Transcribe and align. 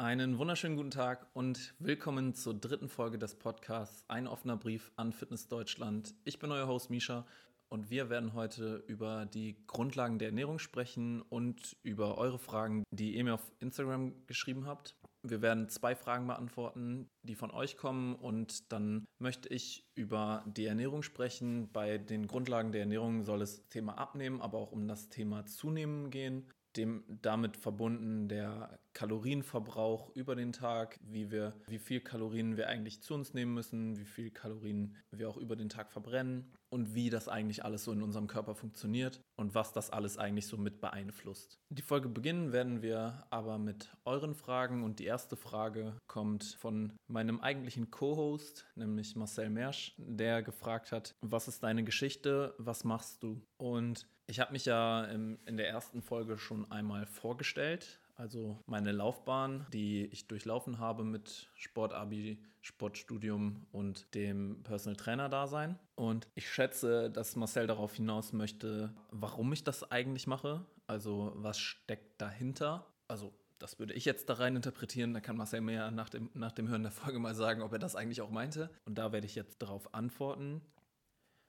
Einen 0.00 0.38
wunderschönen 0.38 0.78
guten 0.78 0.90
Tag 0.90 1.26
und 1.34 1.74
willkommen 1.78 2.34
zur 2.34 2.54
dritten 2.54 2.88
Folge 2.88 3.18
des 3.18 3.34
Podcasts 3.34 4.02
Ein 4.08 4.26
offener 4.26 4.56
Brief 4.56 4.90
an 4.96 5.12
Fitness 5.12 5.46
Deutschland. 5.46 6.14
Ich 6.24 6.38
bin 6.38 6.50
euer 6.50 6.66
Host 6.66 6.88
Misha 6.88 7.26
und 7.68 7.90
wir 7.90 8.08
werden 8.08 8.32
heute 8.32 8.82
über 8.86 9.26
die 9.26 9.58
Grundlagen 9.66 10.18
der 10.18 10.28
Ernährung 10.28 10.58
sprechen 10.58 11.20
und 11.20 11.76
über 11.82 12.16
eure 12.16 12.38
Fragen, 12.38 12.82
die 12.90 13.14
ihr 13.14 13.24
mir 13.24 13.34
auf 13.34 13.52
Instagram 13.58 14.14
geschrieben 14.26 14.64
habt. 14.64 14.96
Wir 15.22 15.42
werden 15.42 15.68
zwei 15.68 15.94
Fragen 15.94 16.26
beantworten, 16.26 17.10
die 17.22 17.34
von 17.34 17.50
euch 17.50 17.76
kommen 17.76 18.14
und 18.14 18.72
dann 18.72 19.04
möchte 19.18 19.50
ich 19.50 19.84
über 19.96 20.42
die 20.46 20.64
Ernährung 20.64 21.02
sprechen. 21.02 21.70
Bei 21.74 21.98
den 21.98 22.26
Grundlagen 22.26 22.72
der 22.72 22.80
Ernährung 22.80 23.22
soll 23.22 23.42
es 23.42 23.68
Thema 23.68 23.98
Abnehmen, 23.98 24.40
aber 24.40 24.56
auch 24.56 24.72
um 24.72 24.88
das 24.88 25.10
Thema 25.10 25.44
Zunehmen 25.44 26.08
gehen 26.08 26.50
dem 26.76 27.04
damit 27.22 27.56
verbunden 27.56 28.28
der 28.28 28.78
Kalorienverbrauch 28.92 30.14
über 30.14 30.34
den 30.34 30.52
Tag, 30.52 30.98
wie 31.02 31.30
wir, 31.30 31.54
wie 31.68 31.78
viel 31.78 32.00
Kalorien 32.00 32.56
wir 32.56 32.68
eigentlich 32.68 33.02
zu 33.02 33.14
uns 33.14 33.34
nehmen 33.34 33.54
müssen, 33.54 33.98
wie 33.98 34.04
viel 34.04 34.30
Kalorien 34.30 34.96
wir 35.10 35.28
auch 35.28 35.36
über 35.36 35.56
den 35.56 35.68
Tag 35.68 35.92
verbrennen 35.92 36.52
und 36.70 36.94
wie 36.94 37.10
das 37.10 37.28
eigentlich 37.28 37.64
alles 37.64 37.84
so 37.84 37.92
in 37.92 38.02
unserem 38.02 38.26
Körper 38.26 38.54
funktioniert 38.54 39.20
und 39.36 39.54
was 39.54 39.72
das 39.72 39.90
alles 39.90 40.18
eigentlich 40.18 40.46
so 40.46 40.56
mit 40.56 40.80
beeinflusst. 40.80 41.58
Die 41.68 41.82
Folge 41.82 42.08
beginnen 42.08 42.52
werden 42.52 42.82
wir 42.82 43.24
aber 43.30 43.58
mit 43.58 43.92
euren 44.04 44.34
Fragen 44.34 44.82
und 44.82 44.98
die 44.98 45.06
erste 45.06 45.36
Frage 45.36 45.96
kommt 46.06 46.56
von 46.58 46.92
meinem 47.06 47.40
eigentlichen 47.40 47.90
Co-Host, 47.90 48.66
nämlich 48.74 49.16
Marcel 49.16 49.50
Mersch, 49.50 49.94
der 49.98 50.42
gefragt 50.42 50.92
hat, 50.92 51.14
was 51.20 51.48
ist 51.48 51.62
deine 51.62 51.84
Geschichte, 51.84 52.54
was 52.58 52.84
machst 52.84 53.22
du? 53.22 53.42
Und 53.56 54.06
ich 54.30 54.38
habe 54.38 54.52
mich 54.52 54.64
ja 54.64 55.04
in 55.04 55.56
der 55.56 55.68
ersten 55.68 56.02
Folge 56.02 56.38
schon 56.38 56.70
einmal 56.70 57.04
vorgestellt. 57.04 57.98
Also 58.16 58.58
meine 58.66 58.92
Laufbahn, 58.92 59.66
die 59.72 60.04
ich 60.06 60.28
durchlaufen 60.28 60.78
habe 60.78 61.04
mit 61.04 61.48
Sportabi, 61.54 62.38
Sportstudium 62.60 63.66
und 63.72 64.14
dem 64.14 64.62
Personal 64.62 64.96
Trainer 64.96 65.28
Dasein. 65.28 65.78
Und 65.96 66.28
ich 66.34 66.48
schätze, 66.48 67.10
dass 67.10 67.34
Marcel 67.34 67.66
darauf 67.66 67.94
hinaus 67.94 68.32
möchte, 68.32 68.94
warum 69.10 69.52
ich 69.52 69.64
das 69.64 69.90
eigentlich 69.90 70.26
mache. 70.26 70.64
Also 70.86 71.32
was 71.36 71.58
steckt 71.58 72.20
dahinter? 72.20 72.86
Also 73.08 73.32
das 73.58 73.78
würde 73.78 73.94
ich 73.94 74.04
jetzt 74.04 74.28
da 74.28 74.34
rein 74.34 74.54
interpretieren. 74.54 75.12
Da 75.12 75.20
kann 75.20 75.36
Marcel 75.36 75.60
mir 75.62 75.74
ja 75.74 75.90
nach 75.90 76.08
dem, 76.08 76.30
nach 76.34 76.52
dem 76.52 76.68
Hören 76.68 76.82
der 76.82 76.92
Folge 76.92 77.18
mal 77.18 77.34
sagen, 77.34 77.62
ob 77.62 77.72
er 77.72 77.78
das 77.78 77.96
eigentlich 77.96 78.20
auch 78.20 78.30
meinte. 78.30 78.70
Und 78.84 78.96
da 78.96 79.12
werde 79.12 79.26
ich 79.26 79.34
jetzt 79.34 79.60
darauf 79.62 79.92
antworten. 79.94 80.60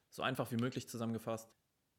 So 0.09 0.23
einfach 0.23 0.51
wie 0.51 0.57
möglich 0.57 0.87
zusammengefasst. 0.87 1.49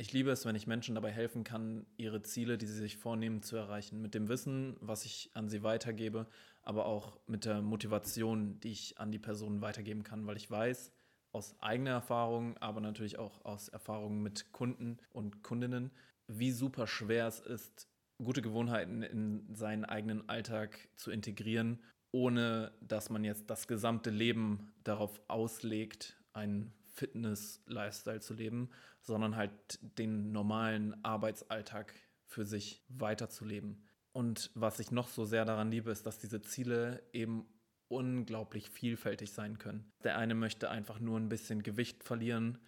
Ich 0.02 0.12
liebe 0.12 0.32
es, 0.32 0.44
wenn 0.44 0.56
ich 0.56 0.66
Menschen 0.66 0.96
dabei 0.96 1.12
helfen 1.12 1.44
kann, 1.44 1.86
ihre 1.96 2.22
Ziele, 2.22 2.58
die 2.58 2.66
sie 2.66 2.74
sich 2.74 2.96
vornehmen, 2.96 3.40
zu 3.40 3.54
erreichen. 3.54 4.02
Mit 4.02 4.14
dem 4.14 4.26
Wissen, 4.28 4.76
was 4.80 5.04
ich 5.04 5.30
an 5.34 5.48
sie 5.48 5.62
weitergebe, 5.62 6.26
aber 6.64 6.86
auch 6.86 7.20
mit 7.28 7.44
der 7.44 7.62
Motivation, 7.62 8.58
die 8.58 8.72
ich 8.72 8.98
an 8.98 9.12
die 9.12 9.20
Personen 9.20 9.60
weitergeben 9.60 10.02
kann, 10.02 10.26
weil 10.26 10.36
ich 10.36 10.50
weiß, 10.50 10.90
aus 11.30 11.54
eigener 11.60 11.92
Erfahrung, 11.92 12.56
aber 12.56 12.80
natürlich 12.80 13.16
auch 13.20 13.44
aus 13.44 13.68
Erfahrungen 13.68 14.24
mit 14.24 14.50
Kunden 14.50 14.98
und 15.12 15.44
Kundinnen, 15.44 15.92
wie 16.26 16.50
super 16.50 16.88
schwer 16.88 17.28
es 17.28 17.38
ist, 17.38 17.86
gute 18.20 18.42
Gewohnheiten 18.42 19.04
in 19.04 19.54
seinen 19.54 19.84
eigenen 19.84 20.28
Alltag 20.28 20.88
zu 20.96 21.12
integrieren, 21.12 21.78
ohne 22.10 22.72
dass 22.80 23.08
man 23.08 23.22
jetzt 23.22 23.48
das 23.50 23.68
gesamte 23.68 24.10
Leben 24.10 24.72
darauf 24.82 25.20
auslegt, 25.28 26.20
ein 26.32 26.72
Fitness-Lifestyle 26.94 28.20
zu 28.20 28.34
leben, 28.34 28.68
sondern 29.02 29.36
halt 29.36 29.52
den 29.98 30.32
normalen 30.32 31.04
Arbeitsalltag 31.04 31.94
für 32.24 32.44
sich 32.44 32.84
weiterzuleben. 32.88 33.84
Und 34.12 34.50
was 34.54 34.78
ich 34.78 34.90
noch 34.90 35.08
so 35.08 35.24
sehr 35.24 35.44
daran 35.44 35.70
liebe, 35.70 35.90
ist, 35.90 36.06
dass 36.06 36.18
diese 36.18 36.40
Ziele 36.40 37.02
eben 37.12 37.46
unglaublich 37.88 38.70
vielfältig 38.70 39.32
sein 39.32 39.58
können. 39.58 39.92
Der 40.02 40.16
eine 40.16 40.34
möchte 40.34 40.70
einfach 40.70 40.98
nur 40.98 41.18
ein 41.18 41.28
bisschen 41.28 41.62
Gewicht 41.62 42.04
verlieren, 42.04 42.58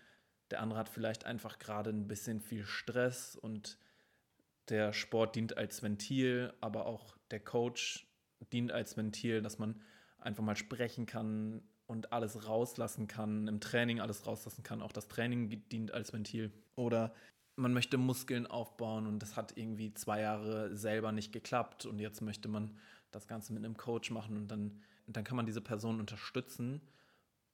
der 0.51 0.61
andere 0.61 0.79
hat 0.79 0.89
vielleicht 0.89 1.25
einfach 1.25 1.59
gerade 1.59 1.91
ein 1.91 2.07
bisschen 2.07 2.41
viel 2.41 2.67
Stress 2.67 3.37
und 3.37 3.79
der 4.69 4.93
Sport 4.93 5.37
dient 5.37 5.57
als 5.57 5.83
Ventil, 5.83 6.53
aber 6.61 6.87
auch 6.87 7.17
der 7.31 7.41
Coach 7.41 8.07
dient 8.53 8.73
als 8.73 8.97
Ventil, 8.97 9.43
dass 9.43 9.59
man 9.59 9.83
einfach 10.19 10.45
mal 10.45 10.57
sprechen 10.57 11.07
kann, 11.07 11.63
und 11.95 12.13
alles 12.13 12.49
rauslassen 12.49 13.07
kann, 13.07 13.47
im 13.47 13.61
Training 13.61 14.01
alles 14.01 14.27
rauslassen 14.27 14.65
kann. 14.65 14.83
Auch 14.83 14.93
das 14.93 15.07
Training 15.09 15.63
dient 15.69 15.93
als 15.93 16.13
Ventil. 16.13 16.51
Oder 16.75 17.15
man 17.57 17.73
möchte 17.73 17.99
Muskeln 17.99 18.47
aufbauen 18.49 19.07
und 19.07 19.21
das 19.21 19.37
hat 19.37 19.57
irgendwie 19.57 19.95
zwei 19.95 20.21
Jahre 20.21 20.77
selber 20.77 21.13
nicht 21.13 21.33
geklappt 21.33 21.87
und 21.87 22.01
jetzt 22.01 22.21
möchte 22.21 22.49
man 22.49 22.77
das 23.13 23.29
Ganze 23.29 23.53
mit 23.53 23.65
einem 23.65 23.77
Coach 23.77 24.11
machen 24.11 24.37
und 24.37 24.49
dann, 24.49 24.83
dann 25.07 25.23
kann 25.23 25.37
man 25.37 25.47
diese 25.47 25.61
Person 25.61 26.01
unterstützen 26.01 26.81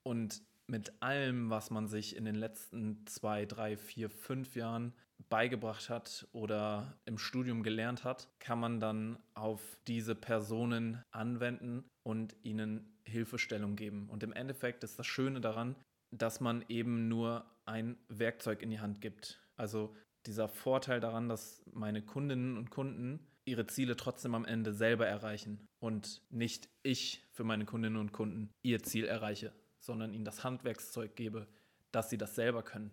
und 0.02 0.42
mit 0.66 1.02
allem, 1.02 1.50
was 1.50 1.70
man 1.70 1.86
sich 1.86 2.16
in 2.16 2.24
den 2.24 2.36
letzten 2.36 3.04
zwei, 3.06 3.44
drei, 3.44 3.76
vier, 3.76 4.08
fünf 4.08 4.56
Jahren 4.56 4.94
beigebracht 5.28 5.90
hat 5.90 6.26
oder 6.32 6.96
im 7.04 7.18
Studium 7.18 7.62
gelernt 7.62 8.04
hat, 8.04 8.28
kann 8.38 8.58
man 8.58 8.80
dann 8.80 9.18
auf 9.34 9.60
diese 9.86 10.14
Personen 10.14 11.02
anwenden 11.10 11.84
und 12.04 12.36
ihnen 12.42 12.96
Hilfestellung 13.10 13.76
geben. 13.76 14.08
Und 14.08 14.22
im 14.22 14.32
Endeffekt 14.32 14.84
ist 14.84 14.98
das 14.98 15.06
Schöne 15.06 15.40
daran, 15.40 15.76
dass 16.10 16.40
man 16.40 16.64
eben 16.68 17.08
nur 17.08 17.44
ein 17.66 17.96
Werkzeug 18.08 18.62
in 18.62 18.70
die 18.70 18.80
Hand 18.80 19.00
gibt. 19.00 19.40
Also 19.56 19.94
dieser 20.26 20.48
Vorteil 20.48 21.00
daran, 21.00 21.28
dass 21.28 21.62
meine 21.72 22.02
Kundinnen 22.02 22.56
und 22.56 22.70
Kunden 22.70 23.26
ihre 23.44 23.66
Ziele 23.66 23.96
trotzdem 23.96 24.34
am 24.34 24.44
Ende 24.44 24.72
selber 24.72 25.06
erreichen 25.06 25.66
und 25.78 26.22
nicht 26.30 26.68
ich 26.82 27.24
für 27.32 27.44
meine 27.44 27.64
Kundinnen 27.64 27.98
und 27.98 28.12
Kunden 28.12 28.50
ihr 28.62 28.82
Ziel 28.82 29.06
erreiche, 29.06 29.52
sondern 29.78 30.12
ihnen 30.12 30.24
das 30.24 30.44
Handwerkszeug 30.44 31.16
gebe, 31.16 31.46
dass 31.90 32.10
sie 32.10 32.18
das 32.18 32.34
selber 32.34 32.62
können. 32.62 32.90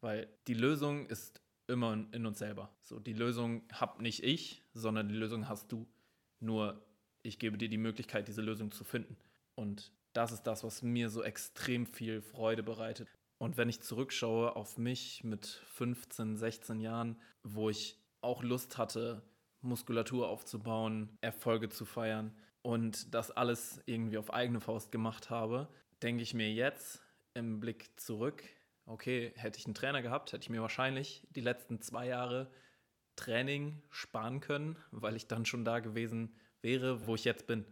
Weil 0.00 0.28
die 0.46 0.54
Lösung 0.54 1.06
ist 1.06 1.40
immer 1.66 2.06
in 2.12 2.26
uns 2.26 2.38
selber. 2.38 2.70
So, 2.82 3.00
die 3.00 3.14
Lösung 3.14 3.62
hab 3.72 4.00
nicht 4.00 4.22
ich, 4.22 4.62
sondern 4.74 5.08
die 5.08 5.14
Lösung 5.14 5.48
hast 5.48 5.72
du. 5.72 5.86
Nur 6.38 6.80
ich 7.22 7.38
gebe 7.38 7.58
dir 7.58 7.68
die 7.68 7.78
Möglichkeit, 7.78 8.28
diese 8.28 8.42
Lösung 8.42 8.70
zu 8.70 8.84
finden. 8.84 9.16
Und 9.56 9.92
das 10.12 10.32
ist 10.32 10.44
das, 10.44 10.62
was 10.62 10.82
mir 10.82 11.10
so 11.10 11.22
extrem 11.22 11.86
viel 11.86 12.22
Freude 12.22 12.62
bereitet. 12.62 13.08
Und 13.38 13.56
wenn 13.56 13.68
ich 13.68 13.82
zurückschaue 13.82 14.56
auf 14.56 14.78
mich 14.78 15.24
mit 15.24 15.46
15, 15.46 16.36
16 16.36 16.80
Jahren, 16.80 17.20
wo 17.42 17.68
ich 17.68 17.98
auch 18.20 18.42
Lust 18.42 18.78
hatte, 18.78 19.22
Muskulatur 19.60 20.28
aufzubauen, 20.28 21.18
Erfolge 21.20 21.68
zu 21.68 21.84
feiern 21.84 22.34
und 22.62 23.14
das 23.14 23.30
alles 23.30 23.82
irgendwie 23.86 24.18
auf 24.18 24.32
eigene 24.32 24.60
Faust 24.60 24.90
gemacht 24.90 25.28
habe, 25.28 25.68
denke 26.02 26.22
ich 26.22 26.34
mir 26.34 26.50
jetzt 26.52 27.02
im 27.34 27.60
Blick 27.60 27.98
zurück, 28.00 28.42
okay, 28.86 29.32
hätte 29.36 29.58
ich 29.58 29.66
einen 29.66 29.74
Trainer 29.74 30.02
gehabt, 30.02 30.32
hätte 30.32 30.42
ich 30.42 30.50
mir 30.50 30.62
wahrscheinlich 30.62 31.26
die 31.30 31.40
letzten 31.40 31.80
zwei 31.80 32.06
Jahre 32.06 32.50
Training 33.16 33.82
sparen 33.90 34.40
können, 34.40 34.78
weil 34.90 35.16
ich 35.16 35.26
dann 35.26 35.44
schon 35.44 35.64
da 35.64 35.80
gewesen 35.80 36.34
wäre, 36.62 37.06
wo 37.06 37.14
ich 37.14 37.24
jetzt 37.24 37.46
bin. 37.46 37.64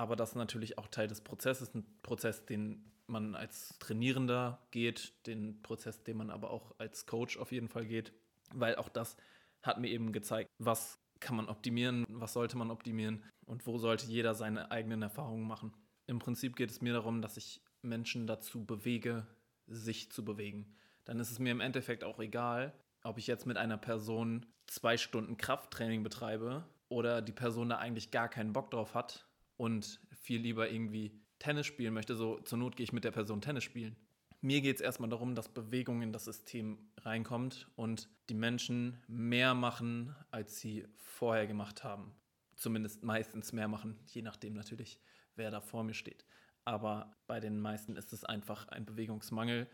Aber 0.00 0.16
das 0.16 0.30
ist 0.30 0.36
natürlich 0.36 0.78
auch 0.78 0.88
Teil 0.88 1.08
des 1.08 1.20
Prozesses, 1.20 1.74
ein 1.74 1.84
Prozess, 2.00 2.46
den 2.46 2.90
man 3.06 3.34
als 3.34 3.78
Trainierender 3.80 4.58
geht, 4.70 5.12
den 5.26 5.60
Prozess, 5.60 6.02
den 6.04 6.16
man 6.16 6.30
aber 6.30 6.52
auch 6.52 6.74
als 6.78 7.04
Coach 7.04 7.36
auf 7.36 7.52
jeden 7.52 7.68
Fall 7.68 7.84
geht, 7.84 8.10
weil 8.54 8.76
auch 8.76 8.88
das 8.88 9.18
hat 9.62 9.78
mir 9.78 9.88
eben 9.88 10.10
gezeigt, 10.10 10.48
was 10.56 10.98
kann 11.20 11.36
man 11.36 11.50
optimieren, 11.50 12.06
was 12.08 12.32
sollte 12.32 12.56
man 12.56 12.70
optimieren 12.70 13.22
und 13.44 13.66
wo 13.66 13.76
sollte 13.76 14.06
jeder 14.06 14.32
seine 14.32 14.70
eigenen 14.70 15.02
Erfahrungen 15.02 15.46
machen. 15.46 15.74
Im 16.06 16.18
Prinzip 16.18 16.56
geht 16.56 16.70
es 16.70 16.80
mir 16.80 16.94
darum, 16.94 17.20
dass 17.20 17.36
ich 17.36 17.60
Menschen 17.82 18.26
dazu 18.26 18.64
bewege, 18.64 19.26
sich 19.66 20.10
zu 20.10 20.24
bewegen. 20.24 20.74
Dann 21.04 21.20
ist 21.20 21.30
es 21.30 21.38
mir 21.38 21.50
im 21.52 21.60
Endeffekt 21.60 22.04
auch 22.04 22.20
egal, 22.20 22.72
ob 23.02 23.18
ich 23.18 23.26
jetzt 23.26 23.44
mit 23.44 23.58
einer 23.58 23.76
Person 23.76 24.46
zwei 24.66 24.96
Stunden 24.96 25.36
Krafttraining 25.36 26.02
betreibe 26.02 26.64
oder 26.88 27.20
die 27.20 27.32
Person 27.32 27.68
da 27.68 27.76
eigentlich 27.76 28.10
gar 28.10 28.30
keinen 28.30 28.54
Bock 28.54 28.70
drauf 28.70 28.94
hat 28.94 29.26
und 29.60 30.00
viel 30.22 30.40
lieber 30.40 30.70
irgendwie 30.70 31.12
Tennis 31.38 31.66
spielen 31.66 31.92
möchte, 31.92 32.16
so 32.16 32.38
zur 32.40 32.56
Not 32.56 32.76
gehe 32.76 32.84
ich 32.84 32.94
mit 32.94 33.04
der 33.04 33.10
Person 33.10 33.42
Tennis 33.42 33.62
spielen. 33.62 33.94
Mir 34.40 34.62
geht 34.62 34.76
es 34.76 34.80
erstmal 34.80 35.10
darum, 35.10 35.34
dass 35.34 35.50
Bewegung 35.50 36.00
in 36.00 36.14
das 36.14 36.24
System 36.24 36.78
reinkommt 36.96 37.68
und 37.76 38.08
die 38.30 38.34
Menschen 38.34 38.96
mehr 39.06 39.52
machen, 39.52 40.16
als 40.30 40.60
sie 40.60 40.86
vorher 40.96 41.46
gemacht 41.46 41.84
haben. 41.84 42.14
Zumindest 42.56 43.02
meistens 43.02 43.52
mehr 43.52 43.68
machen, 43.68 43.98
je 44.06 44.22
nachdem 44.22 44.54
natürlich, 44.54 44.98
wer 45.36 45.50
da 45.50 45.60
vor 45.60 45.84
mir 45.84 45.92
steht. 45.92 46.24
Aber 46.64 47.14
bei 47.26 47.38
den 47.38 47.60
meisten 47.60 47.96
ist 47.96 48.14
es 48.14 48.24
einfach 48.24 48.66
ein 48.68 48.86
Bewegungsmangel, 48.86 49.68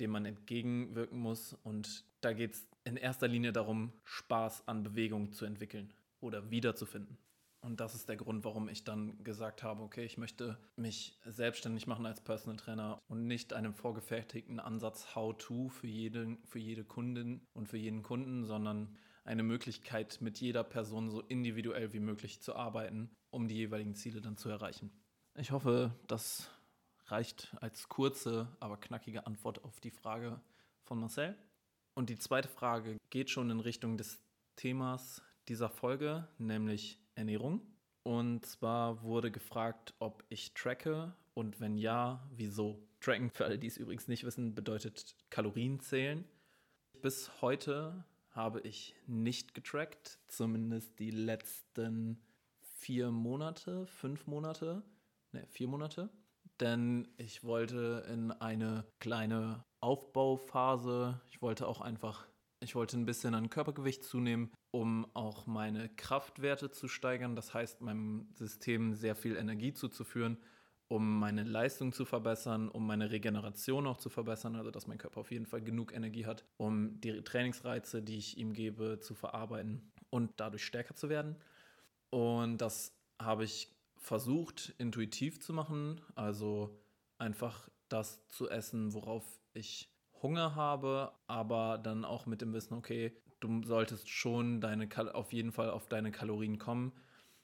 dem 0.00 0.12
man 0.12 0.24
entgegenwirken 0.24 1.18
muss. 1.18 1.52
Und 1.62 2.06
da 2.22 2.32
geht 2.32 2.54
es 2.54 2.66
in 2.84 2.96
erster 2.96 3.28
Linie 3.28 3.52
darum, 3.52 3.92
Spaß 4.04 4.66
an 4.66 4.82
Bewegung 4.82 5.32
zu 5.32 5.44
entwickeln 5.44 5.92
oder 6.20 6.50
wiederzufinden. 6.50 7.18
Und 7.66 7.80
das 7.80 7.96
ist 7.96 8.08
der 8.08 8.16
Grund, 8.16 8.44
warum 8.44 8.68
ich 8.68 8.84
dann 8.84 9.24
gesagt 9.24 9.64
habe, 9.64 9.82
okay, 9.82 10.04
ich 10.04 10.18
möchte 10.18 10.56
mich 10.76 11.18
selbstständig 11.24 11.88
machen 11.88 12.06
als 12.06 12.20
Personal 12.20 12.56
Trainer 12.56 13.02
und 13.08 13.26
nicht 13.26 13.52
einem 13.52 13.74
vorgefertigten 13.74 14.60
Ansatz 14.60 15.16
How-to 15.16 15.68
für, 15.68 15.88
für 16.44 16.58
jede 16.60 16.84
Kundin 16.84 17.44
und 17.54 17.66
für 17.68 17.76
jeden 17.76 18.04
Kunden, 18.04 18.44
sondern 18.44 18.96
eine 19.24 19.42
Möglichkeit, 19.42 20.18
mit 20.20 20.38
jeder 20.38 20.62
Person 20.62 21.10
so 21.10 21.22
individuell 21.22 21.92
wie 21.92 21.98
möglich 21.98 22.40
zu 22.40 22.54
arbeiten, 22.54 23.10
um 23.30 23.48
die 23.48 23.56
jeweiligen 23.56 23.96
Ziele 23.96 24.20
dann 24.20 24.36
zu 24.36 24.48
erreichen. 24.48 24.92
Ich 25.34 25.50
hoffe, 25.50 25.92
das 26.06 26.48
reicht 27.06 27.52
als 27.60 27.88
kurze, 27.88 28.46
aber 28.60 28.76
knackige 28.76 29.26
Antwort 29.26 29.64
auf 29.64 29.80
die 29.80 29.90
Frage 29.90 30.40
von 30.84 31.00
Marcel. 31.00 31.36
Und 31.94 32.10
die 32.10 32.18
zweite 32.18 32.48
Frage 32.48 32.96
geht 33.10 33.28
schon 33.28 33.50
in 33.50 33.58
Richtung 33.58 33.96
des 33.96 34.22
Themas 34.54 35.20
dieser 35.48 35.68
Folge, 35.68 36.28
nämlich 36.38 37.00
Ernährung. 37.16 37.60
Und 38.04 38.46
zwar 38.46 39.02
wurde 39.02 39.32
gefragt, 39.32 39.94
ob 39.98 40.22
ich 40.28 40.54
tracke 40.54 41.12
und 41.34 41.60
wenn 41.60 41.76
ja, 41.76 42.24
wieso. 42.30 42.80
Tracken, 43.00 43.30
für 43.30 43.44
alle, 43.44 43.58
die 43.58 43.66
es 43.66 43.76
übrigens 43.76 44.08
nicht 44.08 44.24
wissen, 44.24 44.54
bedeutet 44.54 45.16
Kalorien 45.28 45.80
zählen. 45.80 46.24
Bis 47.02 47.42
heute 47.42 48.04
habe 48.30 48.60
ich 48.60 48.94
nicht 49.06 49.54
getrackt, 49.54 50.18
zumindest 50.28 50.98
die 50.98 51.10
letzten 51.10 52.22
vier 52.60 53.10
Monate, 53.10 53.86
fünf 53.86 54.26
Monate, 54.26 54.82
ne, 55.32 55.44
vier 55.48 55.68
Monate. 55.68 56.10
Denn 56.60 57.08
ich 57.16 57.44
wollte 57.44 58.06
in 58.10 58.30
eine 58.32 58.84
kleine 58.98 59.64
Aufbauphase, 59.80 61.20
ich 61.30 61.42
wollte 61.42 61.66
auch 61.66 61.80
einfach, 61.80 62.26
ich 62.66 62.74
wollte 62.74 62.98
ein 62.98 63.06
bisschen 63.06 63.36
an 63.36 63.48
Körpergewicht 63.48 64.02
zunehmen, 64.02 64.50
um 64.72 65.06
auch 65.14 65.46
meine 65.46 65.88
Kraftwerte 65.88 66.72
zu 66.72 66.88
steigern. 66.88 67.36
Das 67.36 67.54
heißt, 67.54 67.80
meinem 67.80 68.26
System 68.34 68.96
sehr 68.96 69.14
viel 69.14 69.36
Energie 69.36 69.72
zuzuführen, 69.72 70.36
um 70.88 71.20
meine 71.20 71.44
Leistung 71.44 71.92
zu 71.92 72.04
verbessern, 72.04 72.68
um 72.68 72.84
meine 72.84 73.12
Regeneration 73.12 73.86
auch 73.86 73.98
zu 73.98 74.08
verbessern, 74.08 74.56
also 74.56 74.72
dass 74.72 74.88
mein 74.88 74.98
Körper 74.98 75.20
auf 75.20 75.30
jeden 75.30 75.46
Fall 75.46 75.62
genug 75.62 75.94
Energie 75.94 76.26
hat, 76.26 76.44
um 76.56 77.00
die 77.00 77.22
Trainingsreize, 77.22 78.02
die 78.02 78.18
ich 78.18 78.36
ihm 78.36 78.52
gebe, 78.52 78.98
zu 78.98 79.14
verarbeiten 79.14 79.92
und 80.10 80.32
dadurch 80.38 80.64
stärker 80.64 80.96
zu 80.96 81.08
werden. 81.08 81.36
Und 82.10 82.58
das 82.58 82.98
habe 83.22 83.44
ich 83.44 83.68
versucht, 83.96 84.74
intuitiv 84.78 85.38
zu 85.38 85.52
machen, 85.52 86.00
also 86.16 86.76
einfach 87.18 87.68
das 87.88 88.26
zu 88.26 88.50
essen, 88.50 88.92
worauf 88.92 89.24
ich 89.54 89.88
Hunger 90.22 90.54
habe, 90.54 91.12
aber 91.26 91.78
dann 91.78 92.04
auch 92.04 92.26
mit 92.26 92.40
dem 92.40 92.52
Wissen, 92.52 92.74
okay, 92.74 93.16
du 93.40 93.62
solltest 93.62 94.08
schon 94.08 94.60
deine 94.60 94.88
auf 95.14 95.32
jeden 95.32 95.52
Fall 95.52 95.70
auf 95.70 95.88
deine 95.88 96.10
Kalorien 96.10 96.58
kommen, 96.58 96.92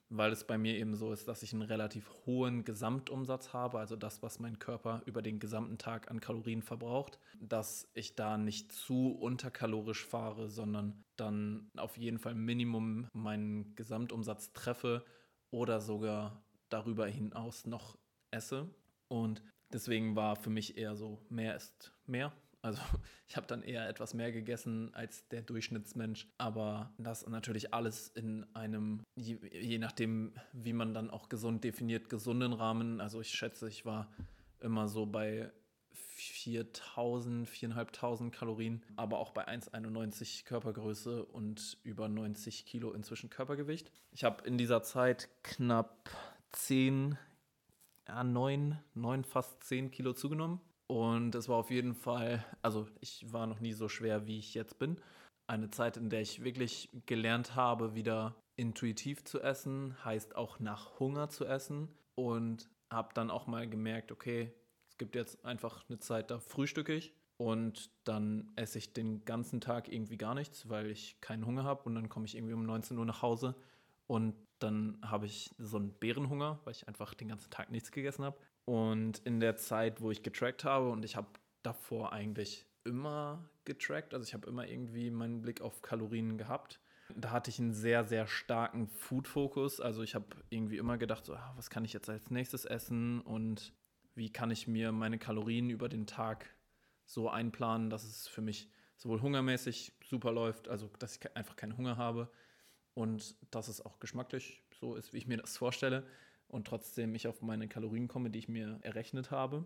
weil 0.08 0.32
es 0.32 0.44
bei 0.46 0.58
mir 0.58 0.76
eben 0.76 0.94
so 0.94 1.12
ist, 1.12 1.28
dass 1.28 1.42
ich 1.42 1.52
einen 1.52 1.62
relativ 1.62 2.10
hohen 2.26 2.64
Gesamtumsatz 2.64 3.52
habe, 3.52 3.78
also 3.78 3.96
das, 3.96 4.22
was 4.22 4.40
mein 4.40 4.58
Körper 4.58 5.02
über 5.06 5.22
den 5.22 5.38
gesamten 5.38 5.78
Tag 5.78 6.10
an 6.10 6.20
Kalorien 6.20 6.62
verbraucht, 6.62 7.18
dass 7.40 7.88
ich 7.94 8.14
da 8.14 8.36
nicht 8.36 8.72
zu 8.72 9.12
unterkalorisch 9.12 10.04
fahre, 10.04 10.48
sondern 10.48 11.04
dann 11.16 11.70
auf 11.76 11.96
jeden 11.96 12.18
Fall 12.18 12.34
Minimum 12.34 13.08
meinen 13.12 13.74
Gesamtumsatz 13.74 14.52
treffe 14.52 15.04
oder 15.50 15.80
sogar 15.80 16.42
darüber 16.68 17.06
hinaus 17.06 17.66
noch 17.66 17.96
esse. 18.30 18.68
Und 19.08 19.42
deswegen 19.72 20.16
war 20.16 20.36
für 20.36 20.50
mich 20.50 20.76
eher 20.76 20.96
so, 20.96 21.24
mehr 21.28 21.56
ist 21.56 21.92
mehr. 22.06 22.32
Also 22.62 22.80
ich 23.28 23.36
habe 23.36 23.46
dann 23.46 23.62
eher 23.62 23.88
etwas 23.88 24.14
mehr 24.14 24.32
gegessen 24.32 24.94
als 24.94 25.28
der 25.28 25.42
Durchschnittsmensch. 25.42 26.28
Aber 26.38 26.92
das 26.98 27.26
natürlich 27.26 27.74
alles 27.74 28.08
in 28.08 28.46
einem, 28.54 29.02
je, 29.16 29.38
je 29.52 29.78
nachdem, 29.78 30.32
wie 30.52 30.72
man 30.72 30.94
dann 30.94 31.10
auch 31.10 31.28
gesund 31.28 31.64
definiert, 31.64 32.08
gesunden 32.08 32.52
Rahmen. 32.52 33.00
Also 33.00 33.20
ich 33.20 33.30
schätze, 33.30 33.68
ich 33.68 33.84
war 33.84 34.10
immer 34.60 34.88
so 34.88 35.06
bei 35.06 35.52
4000, 35.94 37.48
4500 37.48 38.32
Kalorien, 38.32 38.82
aber 38.96 39.18
auch 39.18 39.30
bei 39.30 39.48
1,91 39.48 40.44
Körpergröße 40.44 41.24
und 41.24 41.78
über 41.82 42.08
90 42.08 42.64
Kilo 42.64 42.92
inzwischen 42.92 43.28
Körpergewicht. 43.28 43.90
Ich 44.12 44.24
habe 44.24 44.46
in 44.46 44.56
dieser 44.56 44.82
Zeit 44.82 45.28
knapp 45.42 46.10
10, 46.52 47.18
ja, 48.06 48.22
9, 48.22 48.78
9, 48.94 49.24
fast 49.24 49.64
10 49.64 49.90
Kilo 49.90 50.12
zugenommen. 50.12 50.60
Und 50.88 51.34
es 51.34 51.48
war 51.48 51.56
auf 51.56 51.70
jeden 51.70 51.94
Fall, 51.94 52.44
also 52.60 52.86
ich 53.00 53.32
war 53.32 53.46
noch 53.46 53.60
nie 53.60 53.72
so 53.72 53.88
schwer, 53.88 54.26
wie 54.26 54.38
ich 54.38 54.54
jetzt 54.54 54.78
bin. 54.78 55.00
Eine 55.46 55.70
Zeit, 55.70 55.96
in 55.96 56.10
der 56.10 56.20
ich 56.20 56.44
wirklich 56.44 56.90
gelernt 57.06 57.54
habe, 57.54 57.94
wieder 57.94 58.34
intuitiv 58.56 59.24
zu 59.24 59.40
essen, 59.40 59.96
heißt 60.04 60.36
auch 60.36 60.60
nach 60.60 60.98
Hunger 60.98 61.28
zu 61.28 61.46
essen. 61.46 61.88
Und 62.14 62.68
habe 62.92 63.14
dann 63.14 63.30
auch 63.30 63.46
mal 63.46 63.68
gemerkt, 63.68 64.12
okay, 64.12 64.52
es 64.88 64.98
gibt 64.98 65.16
jetzt 65.16 65.44
einfach 65.44 65.84
eine 65.88 65.98
Zeit, 65.98 66.30
da 66.30 66.38
frühstücke 66.38 66.92
ich 66.92 67.14
und 67.38 67.90
dann 68.04 68.52
esse 68.56 68.78
ich 68.78 68.92
den 68.92 69.24
ganzen 69.24 69.60
Tag 69.60 69.90
irgendwie 69.90 70.18
gar 70.18 70.34
nichts, 70.34 70.68
weil 70.68 70.90
ich 70.90 71.20
keinen 71.20 71.46
Hunger 71.46 71.64
habe 71.64 71.84
und 71.84 71.94
dann 71.94 72.08
komme 72.08 72.26
ich 72.26 72.36
irgendwie 72.36 72.54
um 72.54 72.64
19 72.64 72.98
Uhr 72.98 73.06
nach 73.06 73.22
Hause 73.22 73.54
und 74.06 74.34
dann 74.58 74.98
habe 75.02 75.26
ich 75.26 75.50
so 75.58 75.78
einen 75.78 75.92
Bärenhunger, 75.92 76.60
weil 76.64 76.72
ich 76.72 76.86
einfach 76.86 77.14
den 77.14 77.28
ganzen 77.28 77.50
Tag 77.50 77.70
nichts 77.70 77.90
gegessen 77.90 78.24
habe. 78.24 78.38
Und 78.64 79.18
in 79.24 79.40
der 79.40 79.56
Zeit, 79.56 80.00
wo 80.00 80.10
ich 80.10 80.22
getrackt 80.22 80.64
habe, 80.64 80.90
und 80.90 81.04
ich 81.04 81.16
habe 81.16 81.28
davor 81.62 82.12
eigentlich 82.12 82.66
immer 82.84 83.48
getrackt, 83.64 84.14
also 84.14 84.26
ich 84.26 84.34
habe 84.34 84.48
immer 84.48 84.66
irgendwie 84.66 85.10
meinen 85.10 85.42
Blick 85.42 85.60
auf 85.60 85.82
Kalorien 85.82 86.38
gehabt. 86.38 86.80
Da 87.14 87.30
hatte 87.30 87.50
ich 87.50 87.58
einen 87.58 87.74
sehr, 87.74 88.04
sehr 88.04 88.26
starken 88.26 88.88
Food-Fokus. 88.88 89.80
Also 89.80 90.02
ich 90.02 90.14
habe 90.14 90.26
irgendwie 90.50 90.78
immer 90.78 90.96
gedacht, 90.98 91.24
so, 91.24 91.34
ah, 91.34 91.52
was 91.56 91.70
kann 91.70 91.84
ich 91.84 91.92
jetzt 91.92 92.08
als 92.08 92.30
nächstes 92.30 92.64
essen 92.64 93.20
und 93.20 93.72
wie 94.14 94.30
kann 94.30 94.50
ich 94.50 94.68
mir 94.68 94.92
meine 94.92 95.18
Kalorien 95.18 95.70
über 95.70 95.88
den 95.88 96.06
Tag 96.06 96.54
so 97.04 97.28
einplanen, 97.28 97.90
dass 97.90 98.04
es 98.04 98.28
für 98.28 98.40
mich 98.40 98.68
sowohl 98.96 99.20
hungermäßig 99.20 99.92
super 100.04 100.32
läuft, 100.32 100.68
also 100.68 100.88
dass 100.98 101.16
ich 101.16 101.36
einfach 101.36 101.56
keinen 101.56 101.76
Hunger 101.76 101.96
habe 101.96 102.30
und 102.94 103.36
dass 103.50 103.68
es 103.68 103.84
auch 103.84 103.98
geschmacklich 103.98 104.62
so 104.78 104.94
ist, 104.94 105.12
wie 105.12 105.18
ich 105.18 105.26
mir 105.26 105.38
das 105.38 105.56
vorstelle 105.56 106.06
und 106.52 106.66
trotzdem 106.66 107.14
ich 107.14 107.26
auf 107.26 107.40
meine 107.40 107.66
Kalorien 107.66 108.08
komme, 108.08 108.30
die 108.30 108.38
ich 108.38 108.48
mir 108.48 108.78
errechnet 108.82 109.30
habe. 109.30 109.64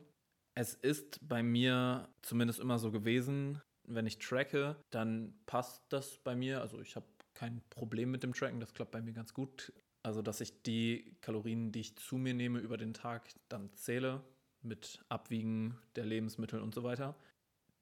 Es 0.54 0.72
ist 0.72 1.18
bei 1.28 1.42
mir 1.42 2.08
zumindest 2.22 2.60
immer 2.60 2.78
so 2.78 2.92
gewesen, 2.92 3.60
wenn 3.84 4.06
ich 4.06 4.18
tracke, 4.18 4.76
dann 4.90 5.34
passt 5.46 5.82
das 5.90 6.18
bei 6.18 6.34
mir. 6.34 6.60
Also 6.60 6.80
ich 6.80 6.96
habe 6.96 7.06
kein 7.34 7.60
Problem 7.70 8.10
mit 8.10 8.22
dem 8.22 8.32
Tracken, 8.32 8.60
das 8.60 8.72
klappt 8.72 8.92
bei 8.92 9.02
mir 9.02 9.12
ganz 9.12 9.34
gut. 9.34 9.72
Also 10.02 10.22
dass 10.22 10.40
ich 10.40 10.62
die 10.62 11.16
Kalorien, 11.20 11.72
die 11.72 11.80
ich 11.80 11.96
zu 11.96 12.16
mir 12.16 12.34
nehme 12.34 12.60
über 12.60 12.76
den 12.76 12.94
Tag, 12.94 13.28
dann 13.48 13.74
zähle 13.74 14.22
mit 14.62 15.04
Abwiegen 15.08 15.76
der 15.96 16.06
Lebensmittel 16.06 16.60
und 16.60 16.72
so 16.72 16.84
weiter. 16.84 17.16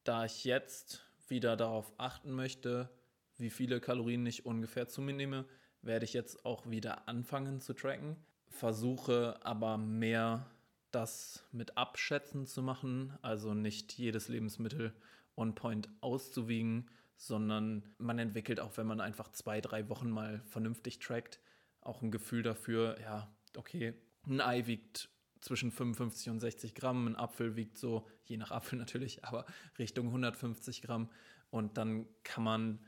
Da 0.02 0.24
ich 0.24 0.44
jetzt 0.44 1.06
wieder 1.28 1.56
darauf 1.56 1.92
achten 1.98 2.32
möchte, 2.32 2.90
wie 3.36 3.50
viele 3.50 3.80
Kalorien 3.80 4.24
ich 4.26 4.46
ungefähr 4.46 4.88
zu 4.88 5.02
mir 5.02 5.14
nehme, 5.14 5.44
werde 5.82 6.06
ich 6.06 6.14
jetzt 6.14 6.46
auch 6.46 6.68
wieder 6.70 7.06
anfangen 7.06 7.60
zu 7.60 7.74
tracken 7.74 8.16
versuche 8.54 9.38
aber 9.44 9.76
mehr 9.76 10.46
das 10.90 11.44
mit 11.50 11.76
Abschätzen 11.76 12.46
zu 12.46 12.62
machen, 12.62 13.12
also 13.20 13.52
nicht 13.52 13.92
jedes 13.98 14.28
Lebensmittel 14.28 14.94
on 15.36 15.54
point 15.54 15.88
auszuwiegen, 16.00 16.88
sondern 17.16 17.82
man 17.98 18.18
entwickelt 18.18 18.60
auch, 18.60 18.76
wenn 18.76 18.86
man 18.86 19.00
einfach 19.00 19.30
zwei, 19.32 19.60
drei 19.60 19.88
Wochen 19.88 20.10
mal 20.10 20.40
vernünftig 20.46 21.00
trackt, 21.00 21.40
auch 21.80 22.00
ein 22.00 22.12
Gefühl 22.12 22.42
dafür, 22.42 22.96
ja, 23.00 23.28
okay, 23.56 23.94
ein 24.26 24.40
Ei 24.40 24.66
wiegt 24.66 25.08
zwischen 25.40 25.70
55 25.70 26.30
und 26.30 26.40
60 26.40 26.74
Gramm, 26.74 27.06
ein 27.06 27.16
Apfel 27.16 27.56
wiegt 27.56 27.76
so, 27.76 28.06
je 28.24 28.36
nach 28.36 28.52
Apfel 28.52 28.78
natürlich, 28.78 29.24
aber 29.24 29.46
Richtung 29.78 30.06
150 30.06 30.82
Gramm. 30.82 31.10
Und 31.50 31.76
dann 31.76 32.06
kann 32.22 32.44
man 32.44 32.80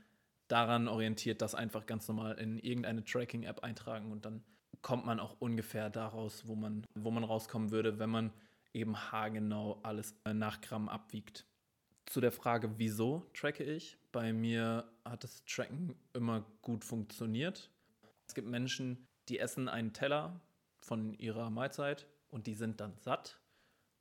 daran 0.49 0.89
orientiert 0.89 1.43
das 1.43 1.55
einfach 1.55 1.87
ganz 1.87 2.09
normal 2.09 2.39
in 2.39 2.59
irgendeine 2.59 3.05
Tracking-App 3.05 3.61
eintragen 3.61 4.13
und 4.13 4.25
dann 4.25 4.43
kommt 4.87 5.05
man 5.05 5.19
auch 5.19 5.35
ungefähr 5.41 5.91
daraus, 5.91 6.47
wo 6.47 6.55
man, 6.55 6.87
wo 6.95 7.11
man 7.11 7.25
rauskommen 7.25 7.73
würde, 7.73 7.99
wenn 7.99 8.09
man 8.09 8.33
eben 8.73 8.97
haargenau 8.97 9.81
alles 9.83 10.15
nach 10.33 10.61
Gramm 10.61 10.89
abwiegt. 10.89 11.45
Zu 12.05 12.21
der 12.21 12.31
Frage, 12.31 12.79
wieso 12.79 13.29
tracke 13.35 13.65
ich? 13.65 13.99
Bei 14.13 14.33
mir 14.33 14.89
hat 15.05 15.25
das 15.25 15.45
Tracken 15.45 15.97
immer 16.13 16.47
gut 16.63 16.85
funktioniert. 16.85 17.69
Es 18.29 18.35
gibt 18.37 18.47
Menschen, 18.47 19.09
die 19.29 19.41
essen 19.41 19.69
einen 19.69 19.93
Teller 19.93 20.41
von 20.79 21.15
ihrer 21.15 21.51
Mahlzeit 21.51 22.07
und 22.29 22.47
die 22.47 22.55
sind 22.55 22.81
dann 22.81 22.97
satt. 23.01 23.41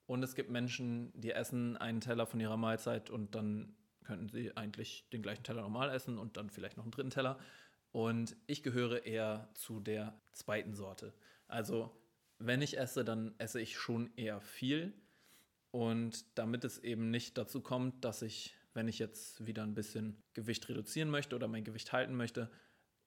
Und 0.06 0.22
es 0.22 0.36
gibt 0.36 0.52
Menschen, 0.52 1.12
die 1.20 1.32
essen 1.32 1.78
einen 1.78 2.00
Teller 2.00 2.28
von 2.28 2.40
ihrer 2.40 2.58
Mahlzeit 2.58 3.10
und 3.10 3.34
dann 3.34 3.76
könnten 4.04 4.30
sie 4.30 4.56
eigentlich 4.56 5.10
den 5.10 5.24
gleichen 5.24 5.42
Teller 5.42 5.64
normal 5.64 5.90
essen 5.90 6.20
und 6.20 6.38
dann 6.38 6.52
vielleicht 6.52 6.78
noch 6.78 6.84
einen 6.84 6.92
dritten 6.92 7.10
Teller. 7.10 7.40
Und 7.96 8.36
ich 8.46 8.62
gehöre 8.62 9.06
eher 9.06 9.48
zu 9.54 9.80
der 9.80 10.20
zweiten 10.34 10.74
Sorte. 10.74 11.14
Also 11.48 11.98
wenn 12.40 12.62
ich 12.62 12.78
esse, 12.78 13.06
dann 13.06 13.34
esse 13.38 13.62
ich 13.62 13.78
schon 13.78 14.14
eher 14.18 14.42
viel. 14.42 14.92
Und 15.72 16.26
damit 16.38 16.66
es 16.66 16.78
eben 16.80 17.10
nicht 17.10 17.38
dazu 17.38 17.62
kommt, 17.62 18.04
dass 18.04 18.22
ich, 18.22 18.54
wenn 18.74 18.90
ich 18.90 19.00
jetzt 19.00 19.46
wieder 19.46 19.64
ein 19.64 19.76
bisschen 19.76 20.22
Gewicht 20.34 20.68
reduzieren 20.68 21.10
möchte 21.10 21.38
oder 21.38 21.48
mein 21.48 21.64
Gewicht 21.64 21.94
halten 21.94 22.18
möchte, 22.18 22.52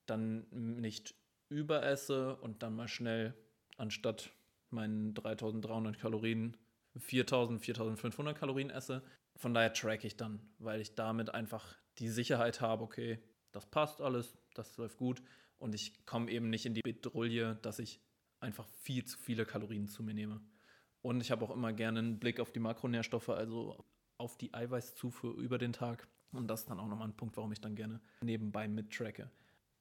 dann 0.06 0.46
nicht 0.50 1.14
überesse 1.50 2.36
und 2.36 2.62
dann 2.62 2.74
mal 2.74 2.88
schnell 2.88 3.34
anstatt 3.76 4.30
meinen 4.70 5.12
3300 5.12 5.98
Kalorien 5.98 6.56
4000, 6.96 7.60
4500 7.60 8.38
Kalorien 8.38 8.70
esse. 8.70 9.02
Von 9.36 9.52
daher 9.52 9.74
track 9.74 10.04
ich 10.04 10.16
dann, 10.16 10.40
weil 10.58 10.80
ich 10.80 10.94
damit 10.94 11.34
einfach 11.34 11.76
die 11.98 12.08
Sicherheit 12.08 12.62
habe, 12.62 12.84
okay, 12.84 13.18
das 13.52 13.66
passt 13.66 14.00
alles, 14.00 14.36
das 14.54 14.76
läuft 14.76 14.98
gut 14.98 15.22
und 15.58 15.74
ich 15.74 16.04
komme 16.06 16.30
eben 16.30 16.50
nicht 16.50 16.66
in 16.66 16.74
die 16.74 16.82
Bedrulle, 16.82 17.56
dass 17.62 17.78
ich 17.78 18.00
einfach 18.40 18.66
viel 18.82 19.04
zu 19.04 19.18
viele 19.18 19.44
Kalorien 19.44 19.88
zu 19.88 20.02
mir 20.02 20.14
nehme. 20.14 20.40
Und 21.02 21.20
ich 21.20 21.30
habe 21.30 21.44
auch 21.44 21.50
immer 21.50 21.72
gerne 21.72 21.98
einen 22.00 22.18
Blick 22.18 22.40
auf 22.40 22.52
die 22.52 22.60
Makronährstoffe, 22.60 23.28
also 23.30 23.84
auf 24.16 24.36
die 24.36 24.52
Eiweißzufuhr 24.52 25.34
über 25.36 25.58
den 25.58 25.72
Tag. 25.72 26.08
Und 26.32 26.48
das 26.48 26.60
ist 26.60 26.70
dann 26.70 26.80
auch 26.80 26.88
nochmal 26.88 27.08
ein 27.08 27.16
Punkt, 27.16 27.36
warum 27.36 27.52
ich 27.52 27.60
dann 27.60 27.76
gerne 27.76 28.00
nebenbei 28.20 28.68
mittracke. 28.68 29.30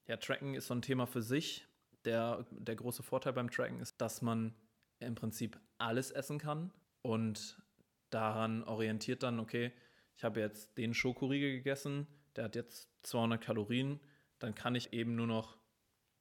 Ja, 0.08 0.18
Tracken 0.18 0.54
ist 0.54 0.68
so 0.68 0.74
ein 0.74 0.82
Thema 0.82 1.06
für 1.06 1.22
sich. 1.22 1.68
Der, 2.06 2.46
der 2.52 2.76
große 2.76 3.04
Vorteil 3.04 3.34
beim 3.34 3.50
Tracken 3.50 3.80
ist, 3.80 4.00
dass 4.00 4.22
man 4.22 4.54
im 5.00 5.16
Prinzip 5.16 5.60
alles 5.78 6.12
essen 6.12 6.40
kann 6.40 6.72
und 7.02 7.62
daran 8.10 8.64
orientiert 8.64 9.24
dann, 9.24 9.40
okay, 9.40 9.74
ich 10.16 10.24
habe 10.24 10.40
jetzt 10.40 10.78
den 10.78 10.94
Schokoriegel 10.94 11.52
gegessen, 11.52 12.08
der 12.38 12.46
hat 12.46 12.56
jetzt 12.56 12.90
200 13.04 13.42
Kalorien, 13.42 14.00
dann 14.40 14.56
kann 14.56 14.76
ich 14.76 14.94
eben 14.94 15.16
nur 15.16 15.28
noch 15.28 15.58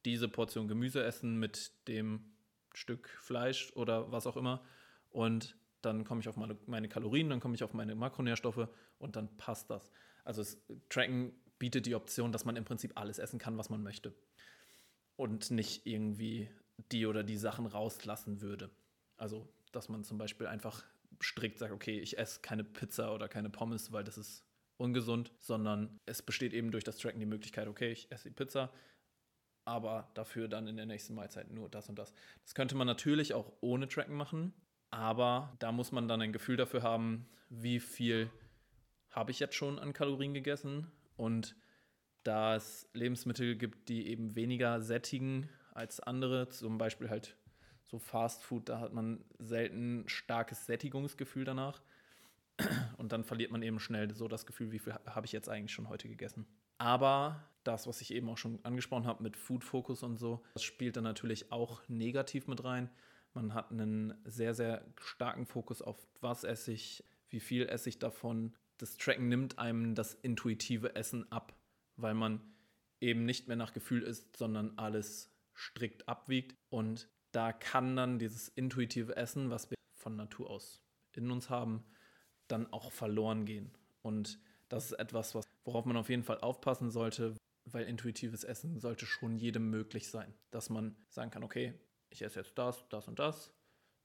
diese 0.04 0.28
Portion 0.28 0.68
Gemüse 0.68 1.04
essen 1.04 1.36
mit 1.38 1.72
dem 1.88 2.32
Stück 2.74 3.08
Fleisch 3.20 3.72
oder 3.74 4.10
was 4.12 4.26
auch 4.26 4.36
immer 4.36 4.64
und 5.10 5.56
dann 5.82 6.04
komme 6.04 6.20
ich 6.20 6.28
auf 6.28 6.36
meine, 6.36 6.56
meine 6.66 6.88
Kalorien, 6.88 7.30
dann 7.30 7.40
komme 7.40 7.54
ich 7.54 7.62
auf 7.62 7.74
meine 7.74 7.94
Makronährstoffe 7.94 8.68
und 8.98 9.16
dann 9.16 9.36
passt 9.36 9.70
das. 9.70 9.90
Also 10.24 10.42
das 10.42 10.60
Tracken 10.88 11.32
bietet 11.58 11.86
die 11.86 11.94
Option, 11.94 12.32
dass 12.32 12.44
man 12.44 12.56
im 12.56 12.64
Prinzip 12.64 12.92
alles 12.96 13.18
essen 13.18 13.38
kann, 13.38 13.56
was 13.56 13.70
man 13.70 13.82
möchte 13.82 14.14
und 15.16 15.50
nicht 15.50 15.86
irgendwie 15.86 16.50
die 16.92 17.06
oder 17.06 17.22
die 17.22 17.36
Sachen 17.36 17.66
rauslassen 17.66 18.40
würde. 18.40 18.70
Also, 19.16 19.48
dass 19.72 19.88
man 19.88 20.04
zum 20.04 20.18
Beispiel 20.18 20.46
einfach 20.46 20.84
strikt 21.22 21.58
sagt, 21.58 21.72
okay, 21.72 21.98
ich 21.98 22.18
esse 22.18 22.40
keine 22.40 22.64
Pizza 22.64 23.14
oder 23.14 23.28
keine 23.28 23.50
Pommes, 23.50 23.92
weil 23.92 24.04
das 24.04 24.18
ist 24.18 24.44
ungesund, 24.78 25.32
sondern 25.38 26.00
es 26.06 26.22
besteht 26.22 26.52
eben 26.52 26.70
durch 26.70 26.84
das 26.84 26.98
Tracken 26.98 27.20
die 27.20 27.26
Möglichkeit, 27.26 27.68
okay, 27.68 27.90
ich 27.92 28.10
esse 28.10 28.28
die 28.28 28.34
Pizza, 28.34 28.72
aber 29.64 30.10
dafür 30.14 30.48
dann 30.48 30.68
in 30.68 30.76
der 30.76 30.86
nächsten 30.86 31.14
Mahlzeit 31.14 31.50
nur 31.50 31.68
das 31.68 31.88
und 31.88 31.98
das. 31.98 32.12
Das 32.42 32.54
könnte 32.54 32.76
man 32.76 32.86
natürlich 32.86 33.34
auch 33.34 33.52
ohne 33.60 33.88
Tracken 33.88 34.14
machen, 34.14 34.52
aber 34.90 35.56
da 35.58 35.72
muss 35.72 35.92
man 35.92 36.08
dann 36.08 36.22
ein 36.22 36.32
Gefühl 36.32 36.56
dafür 36.56 36.82
haben, 36.82 37.28
wie 37.48 37.80
viel 37.80 38.30
habe 39.10 39.30
ich 39.30 39.40
jetzt 39.40 39.54
schon 39.54 39.78
an 39.78 39.92
Kalorien 39.92 40.34
gegessen 40.34 40.90
und 41.16 41.56
da 42.22 42.56
es 42.56 42.88
Lebensmittel 42.92 43.56
gibt, 43.56 43.88
die 43.88 44.08
eben 44.08 44.34
weniger 44.34 44.80
sättigen 44.80 45.48
als 45.72 46.00
andere, 46.00 46.48
zum 46.48 46.76
Beispiel 46.76 47.08
halt 47.08 47.36
so 47.84 47.98
Fast 47.98 48.42
Food, 48.42 48.68
da 48.68 48.80
hat 48.80 48.92
man 48.92 49.24
selten 49.38 50.04
starkes 50.08 50.66
Sättigungsgefühl 50.66 51.44
danach. 51.44 51.80
Und 52.96 53.12
dann 53.12 53.24
verliert 53.24 53.50
man 53.50 53.62
eben 53.62 53.78
schnell 53.78 54.14
so 54.14 54.28
das 54.28 54.46
Gefühl, 54.46 54.72
wie 54.72 54.78
viel 54.78 54.94
habe 54.94 55.26
ich 55.26 55.32
jetzt 55.32 55.48
eigentlich 55.48 55.72
schon 55.72 55.88
heute 55.88 56.08
gegessen. 56.08 56.46
Aber 56.78 57.48
das, 57.64 57.86
was 57.86 58.00
ich 58.00 58.12
eben 58.12 58.28
auch 58.28 58.38
schon 58.38 58.64
angesprochen 58.64 59.06
habe 59.06 59.22
mit 59.22 59.36
Food 59.36 59.64
Focus 59.64 60.02
und 60.02 60.16
so, 60.16 60.42
das 60.54 60.62
spielt 60.62 60.96
dann 60.96 61.04
natürlich 61.04 61.52
auch 61.52 61.86
negativ 61.88 62.46
mit 62.46 62.64
rein. 62.64 62.90
Man 63.34 63.54
hat 63.54 63.70
einen 63.70 64.14
sehr, 64.24 64.54
sehr 64.54 64.84
starken 64.98 65.46
Fokus 65.46 65.82
auf, 65.82 65.96
was 66.20 66.44
esse 66.44 66.72
ich, 66.72 67.04
wie 67.28 67.40
viel 67.40 67.66
esse 67.66 67.88
ich 67.88 67.98
davon. 67.98 68.54
Das 68.78 68.96
Tracken 68.96 69.28
nimmt 69.28 69.58
einem 69.58 69.94
das 69.94 70.14
intuitive 70.14 70.94
Essen 70.96 71.30
ab, 71.30 71.54
weil 71.96 72.14
man 72.14 72.40
eben 73.00 73.24
nicht 73.24 73.48
mehr 73.48 73.56
nach 73.56 73.74
Gefühl 73.74 74.02
isst, 74.02 74.36
sondern 74.36 74.78
alles 74.78 75.30
strikt 75.54 76.08
abwiegt. 76.08 76.56
Und 76.70 77.08
da 77.32 77.52
kann 77.52 77.96
dann 77.96 78.18
dieses 78.18 78.48
intuitive 78.48 79.16
Essen, 79.16 79.50
was 79.50 79.70
wir 79.70 79.76
von 79.94 80.16
Natur 80.16 80.50
aus 80.50 80.82
in 81.14 81.30
uns 81.30 81.50
haben, 81.50 81.84
dann 82.48 82.72
auch 82.72 82.92
verloren 82.92 83.44
gehen. 83.44 83.70
Und 84.02 84.38
das 84.68 84.86
ist 84.86 84.92
etwas, 84.92 85.34
was, 85.34 85.44
worauf 85.64 85.84
man 85.84 85.96
auf 85.96 86.08
jeden 86.08 86.22
Fall 86.22 86.38
aufpassen 86.40 86.90
sollte, 86.90 87.34
weil 87.64 87.86
intuitives 87.86 88.44
Essen 88.44 88.78
sollte 88.78 89.06
schon 89.06 89.36
jedem 89.36 89.70
möglich 89.70 90.08
sein. 90.08 90.34
Dass 90.50 90.70
man 90.70 90.96
sagen 91.08 91.30
kann, 91.30 91.44
okay, 91.44 91.74
ich 92.10 92.22
esse 92.22 92.40
jetzt 92.40 92.56
das, 92.56 92.88
das 92.88 93.08
und 93.08 93.18
das, 93.18 93.52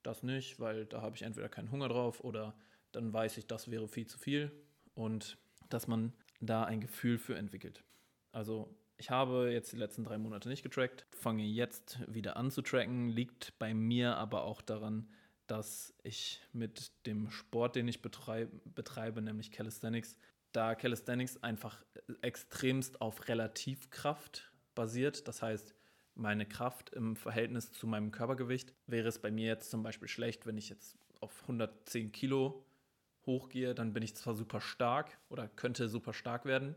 das 0.04 0.24
nicht, 0.24 0.60
weil 0.60 0.86
da 0.86 1.02
habe 1.02 1.16
ich 1.16 1.22
entweder 1.22 1.50
keinen 1.50 1.72
Hunger 1.72 1.90
drauf 1.90 2.24
oder 2.24 2.56
dann 2.92 3.14
weiß 3.14 3.38
ich, 3.38 3.48
das 3.48 3.70
wäre 3.70 3.88
viel 3.88 4.08
zu 4.08 4.18
viel. 4.18 4.52
Und 4.94 5.38
dass 5.70 5.88
man 5.88 6.14
da 6.40 6.64
ein 6.64 6.82
Gefühl 6.82 7.18
für 7.18 7.36
entwickelt. 7.36 7.84
Also 8.32 8.76
ich 8.98 9.10
habe 9.10 9.52
jetzt 9.52 9.72
die 9.72 9.78
letzten 9.78 10.04
drei 10.04 10.18
Monate 10.18 10.50
nicht 10.50 10.64
getrackt, 10.64 11.06
fange 11.12 11.44
jetzt 11.44 12.00
wieder 12.12 12.38
an 12.38 12.52
zu 12.52 12.62
tracken, 12.62 13.10
liegt 13.10 13.58
bei 13.58 13.74
mir 13.74 14.18
aber 14.18 14.44
auch 14.44 14.62
daran, 14.62 15.08
dass 15.52 15.94
ich 16.04 16.42
mit 16.54 16.94
dem 17.06 17.30
Sport, 17.30 17.76
den 17.76 17.86
ich 17.90 18.02
betreibe, 18.02 18.62
betreibe 18.64 19.22
nämlich 19.22 19.52
Calisthenics, 19.52 20.16
da 20.54 20.76
Calisthenics 20.76 21.44
einfach 21.44 21.84
extremst 22.22 23.02
auf 23.02 23.28
Relativkraft 23.28 24.50
basiert. 24.76 25.28
Das 25.28 25.42
heißt, 25.42 25.76
meine 26.16 26.46
Kraft 26.46 26.92
im 26.92 27.18
Verhältnis 27.18 27.74
zu 27.74 27.86
meinem 27.86 28.12
Körpergewicht 28.12 28.74
wäre 28.88 29.10
es 29.10 29.20
bei 29.20 29.30
mir 29.30 29.48
jetzt 29.48 29.70
zum 29.70 29.84
Beispiel 29.84 30.08
schlecht, 30.08 30.46
wenn 30.46 30.58
ich 30.58 30.70
jetzt 30.70 30.98
auf 31.20 31.42
110 31.42 32.14
Kilo 32.14 32.66
hochgehe, 33.26 33.76
dann 33.76 33.92
bin 33.92 34.04
ich 34.04 34.16
zwar 34.16 34.36
super 34.36 34.62
stark 34.62 35.18
oder 35.28 35.50
könnte 35.50 35.90
super 35.90 36.14
stark 36.14 36.46
werden, 36.46 36.76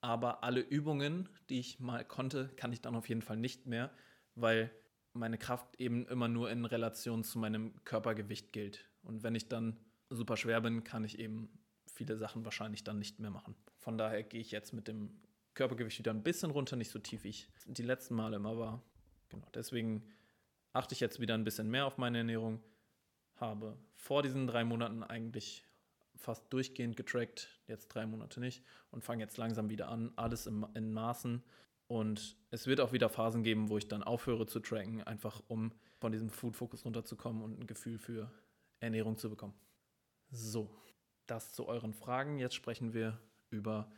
aber 0.00 0.42
alle 0.42 0.60
Übungen, 0.60 1.28
die 1.48 1.60
ich 1.60 1.78
mal 1.78 2.04
konnte, 2.04 2.48
kann 2.56 2.72
ich 2.72 2.80
dann 2.80 2.96
auf 2.96 3.08
jeden 3.08 3.22
Fall 3.22 3.36
nicht 3.36 3.66
mehr, 3.66 3.92
weil 4.34 4.72
meine 5.12 5.38
Kraft 5.38 5.78
eben 5.78 6.06
immer 6.06 6.28
nur 6.28 6.50
in 6.50 6.64
Relation 6.64 7.24
zu 7.24 7.38
meinem 7.38 7.72
Körpergewicht 7.84 8.52
gilt. 8.52 8.88
Und 9.02 9.22
wenn 9.22 9.34
ich 9.34 9.48
dann 9.48 9.78
super 10.10 10.36
schwer 10.36 10.60
bin, 10.60 10.84
kann 10.84 11.04
ich 11.04 11.18
eben 11.18 11.50
viele 11.86 12.16
Sachen 12.16 12.44
wahrscheinlich 12.44 12.84
dann 12.84 12.98
nicht 12.98 13.18
mehr 13.18 13.30
machen. 13.30 13.54
Von 13.78 13.98
daher 13.98 14.22
gehe 14.22 14.40
ich 14.40 14.50
jetzt 14.50 14.72
mit 14.72 14.88
dem 14.88 15.20
Körpergewicht 15.54 15.98
wieder 15.98 16.12
ein 16.12 16.22
bisschen 16.22 16.50
runter, 16.50 16.76
nicht 16.76 16.90
so 16.90 16.98
tief 16.98 17.24
wie 17.24 17.28
ich 17.28 17.48
die 17.66 17.82
letzten 17.82 18.14
Male 18.14 18.36
immer 18.36 18.56
war. 18.58 18.82
Genau, 19.28 19.46
deswegen 19.54 20.02
achte 20.72 20.94
ich 20.94 21.00
jetzt 21.00 21.20
wieder 21.20 21.34
ein 21.34 21.44
bisschen 21.44 21.70
mehr 21.70 21.86
auf 21.86 21.98
meine 21.98 22.18
Ernährung. 22.18 22.62
Habe 23.36 23.76
vor 23.94 24.22
diesen 24.22 24.46
drei 24.46 24.64
Monaten 24.64 25.02
eigentlich 25.02 25.64
fast 26.14 26.52
durchgehend 26.52 26.96
getrackt, 26.96 27.48
jetzt 27.66 27.88
drei 27.88 28.06
Monate 28.06 28.40
nicht 28.40 28.62
und 28.90 29.04
fange 29.04 29.22
jetzt 29.22 29.36
langsam 29.36 29.68
wieder 29.68 29.88
an, 29.88 30.12
alles 30.16 30.46
im, 30.46 30.66
in 30.74 30.92
Maßen. 30.92 31.42
Und 31.92 32.38
es 32.50 32.66
wird 32.66 32.80
auch 32.80 32.94
wieder 32.94 33.10
Phasen 33.10 33.42
geben, 33.42 33.68
wo 33.68 33.76
ich 33.76 33.86
dann 33.86 34.02
aufhöre 34.02 34.46
zu 34.46 34.60
tracken, 34.60 35.02
einfach 35.02 35.42
um 35.48 35.72
von 36.00 36.10
diesem 36.10 36.30
Food-Fokus 36.30 36.86
runterzukommen 36.86 37.42
und 37.42 37.60
ein 37.60 37.66
Gefühl 37.66 37.98
für 37.98 38.32
Ernährung 38.80 39.18
zu 39.18 39.28
bekommen. 39.28 39.52
So, 40.30 40.74
das 41.26 41.52
zu 41.52 41.68
euren 41.68 41.92
Fragen. 41.92 42.38
Jetzt 42.38 42.54
sprechen 42.54 42.94
wir 42.94 43.20
über 43.50 43.92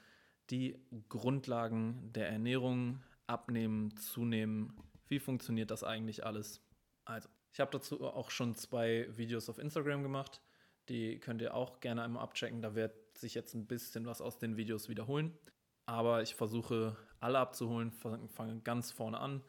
die 0.51 0.85
Grundlagen 1.09 2.13
der 2.13 2.29
Ernährung, 2.31 3.01
abnehmen, 3.29 3.97
zunehmen. 3.97 4.77
Wie 5.07 5.21
funktioniert 5.21 5.71
das 5.71 5.85
eigentlich 5.85 6.27
alles? 6.27 6.67
Also, 7.05 7.29
ich 7.53 7.61
habe 7.61 7.71
dazu 7.71 8.03
auch 8.03 8.33
schon 8.33 8.57
zwei 8.57 9.07
Videos 9.17 9.49
auf 9.49 9.59
Instagram 9.59 10.03
gemacht. 10.03 10.43
Die 10.89 11.21
könnt 11.21 11.41
ihr 11.41 11.55
auch 11.55 11.79
gerne 11.79 12.03
einmal 12.03 12.25
abchecken. 12.25 12.61
Da 12.61 12.75
wird 12.75 13.17
sich 13.17 13.35
jetzt 13.35 13.55
ein 13.55 13.69
bisschen 13.69 14.05
was 14.05 14.21
aus 14.21 14.41
den 14.41 14.57
Videos 14.57 14.89
wiederholen. 14.89 15.39
Aber 15.87 16.23
ich 16.23 16.35
versuche 16.35 16.97
alle 17.25 17.39
abzuholen, 17.39 17.91
fange 17.91 18.61
ganz 18.63 18.93
vorne 18.93 19.19
an. 19.19 19.43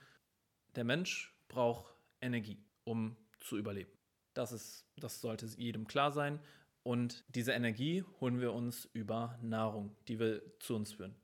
Der 0.76 0.86
Mensch 0.86 1.38
braucht 1.50 1.94
Energie, 2.22 2.64
um 2.86 3.18
zu 3.40 3.58
überleben. 3.58 3.92
Das, 4.34 4.52
ist, 4.52 4.88
das 4.98 5.22
sollte 5.22 5.46
jedem 5.46 5.88
klar 5.88 6.12
sein. 6.12 6.40
Und 6.84 7.24
diese 7.30 7.52
Energie 7.52 8.04
holen 8.20 8.40
wir 8.40 8.54
uns 8.54 8.86
über 8.94 9.38
Nahrung, 9.42 9.96
die 10.08 10.20
wir 10.20 10.42
zu 10.60 10.76
uns 10.76 10.94
führen. 10.94 11.16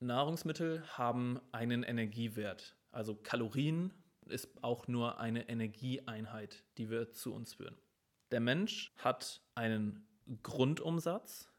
Nahrungsmittel 0.00 0.82
haben 0.96 1.40
einen 1.52 1.82
Energiewert. 1.82 2.76
Also 2.90 3.14
Kalorien 3.14 3.92
ist 4.26 4.62
auch 4.62 4.88
nur 4.88 5.18
eine 5.18 5.48
Energieeinheit, 5.48 6.64
die 6.78 6.88
wir 6.88 7.12
zu 7.12 7.34
uns 7.34 7.54
führen. 7.54 7.76
Der 8.30 8.40
Mensch 8.40 8.94
hat 8.96 9.42
einen 9.54 10.06
Grundumsatz 10.42 11.50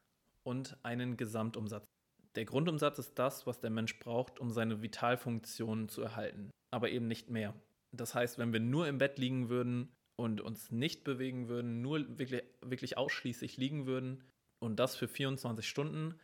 und 0.42 0.78
einen 0.82 1.16
Gesamtumsatz. 1.16 1.89
Der 2.36 2.44
Grundumsatz 2.44 2.98
ist 2.98 3.18
das, 3.18 3.46
was 3.46 3.60
der 3.60 3.70
Mensch 3.70 3.98
braucht, 3.98 4.38
um 4.38 4.50
seine 4.50 4.82
Vitalfunktionen 4.82 5.88
zu 5.88 6.02
erhalten, 6.02 6.50
aber 6.70 6.90
eben 6.90 7.08
nicht 7.08 7.28
mehr. 7.28 7.54
Das 7.92 8.14
heißt, 8.14 8.38
wenn 8.38 8.52
wir 8.52 8.60
nur 8.60 8.86
im 8.86 8.98
Bett 8.98 9.18
liegen 9.18 9.48
würden 9.48 9.92
und 10.16 10.40
uns 10.40 10.70
nicht 10.70 11.02
bewegen 11.02 11.48
würden, 11.48 11.82
nur 11.82 12.18
wirklich, 12.18 12.44
wirklich 12.60 12.96
ausschließlich 12.96 13.56
liegen 13.56 13.86
würden 13.86 14.22
und 14.60 14.76
das 14.76 14.94
für 14.94 15.08
24 15.08 15.68
Stunden, 15.68 16.14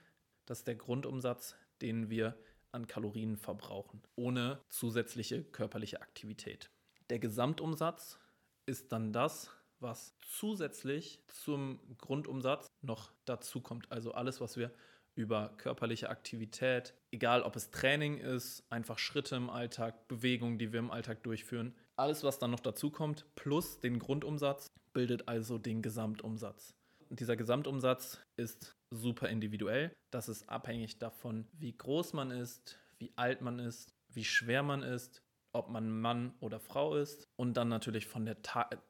das 0.44 0.58
ist 0.58 0.68
der 0.68 0.76
Grundumsatz, 0.76 1.56
den 1.82 2.08
wir 2.08 2.38
an 2.70 2.86
Kalorien 2.86 3.36
verbrauchen, 3.36 4.02
ohne 4.14 4.60
zusätzliche 4.68 5.42
körperliche 5.42 6.02
Aktivität. 6.02 6.70
Der 7.10 7.18
Gesamtumsatz 7.18 8.20
ist 8.66 8.92
dann 8.92 9.12
das, 9.12 9.50
was 9.80 10.16
zusätzlich 10.20 11.20
zum 11.26 11.80
Grundumsatz 11.98 12.66
noch 12.82 13.12
dazu 13.24 13.60
kommt. 13.60 13.90
Also 13.90 14.12
alles, 14.12 14.40
was 14.40 14.56
wir 14.56 14.72
über 15.16 15.54
körperliche 15.56 16.10
Aktivität, 16.10 16.94
egal 17.10 17.42
ob 17.42 17.56
es 17.56 17.70
Training 17.70 18.18
ist, 18.18 18.64
einfach 18.70 18.98
Schritte 18.98 19.34
im 19.34 19.50
Alltag, 19.50 20.06
Bewegungen, 20.06 20.58
die 20.58 20.72
wir 20.72 20.78
im 20.78 20.90
Alltag 20.90 21.22
durchführen, 21.24 21.74
alles, 21.96 22.22
was 22.22 22.38
dann 22.38 22.50
noch 22.50 22.60
dazu 22.60 22.90
kommt, 22.90 23.24
plus 23.34 23.80
den 23.80 23.98
Grundumsatz, 23.98 24.70
bildet 24.92 25.26
also 25.28 25.58
den 25.58 25.82
Gesamtumsatz. 25.82 26.74
Dieser 27.08 27.36
Gesamtumsatz 27.36 28.20
ist 28.36 28.76
super 28.90 29.28
individuell. 29.28 29.92
Das 30.10 30.28
ist 30.28 30.48
abhängig 30.48 30.98
davon, 30.98 31.46
wie 31.52 31.76
groß 31.76 32.12
man 32.12 32.30
ist, 32.30 32.78
wie 32.98 33.12
alt 33.16 33.40
man 33.40 33.58
ist, 33.58 33.94
wie 34.08 34.24
schwer 34.24 34.62
man 34.62 34.82
ist, 34.82 35.22
ob 35.56 35.70
man 35.70 35.90
Mann 36.00 36.34
oder 36.40 36.60
Frau 36.60 36.96
ist 36.96 37.28
und 37.36 37.56
dann 37.56 37.68
natürlich 37.68 38.06
von 38.06 38.26
der, 38.26 38.36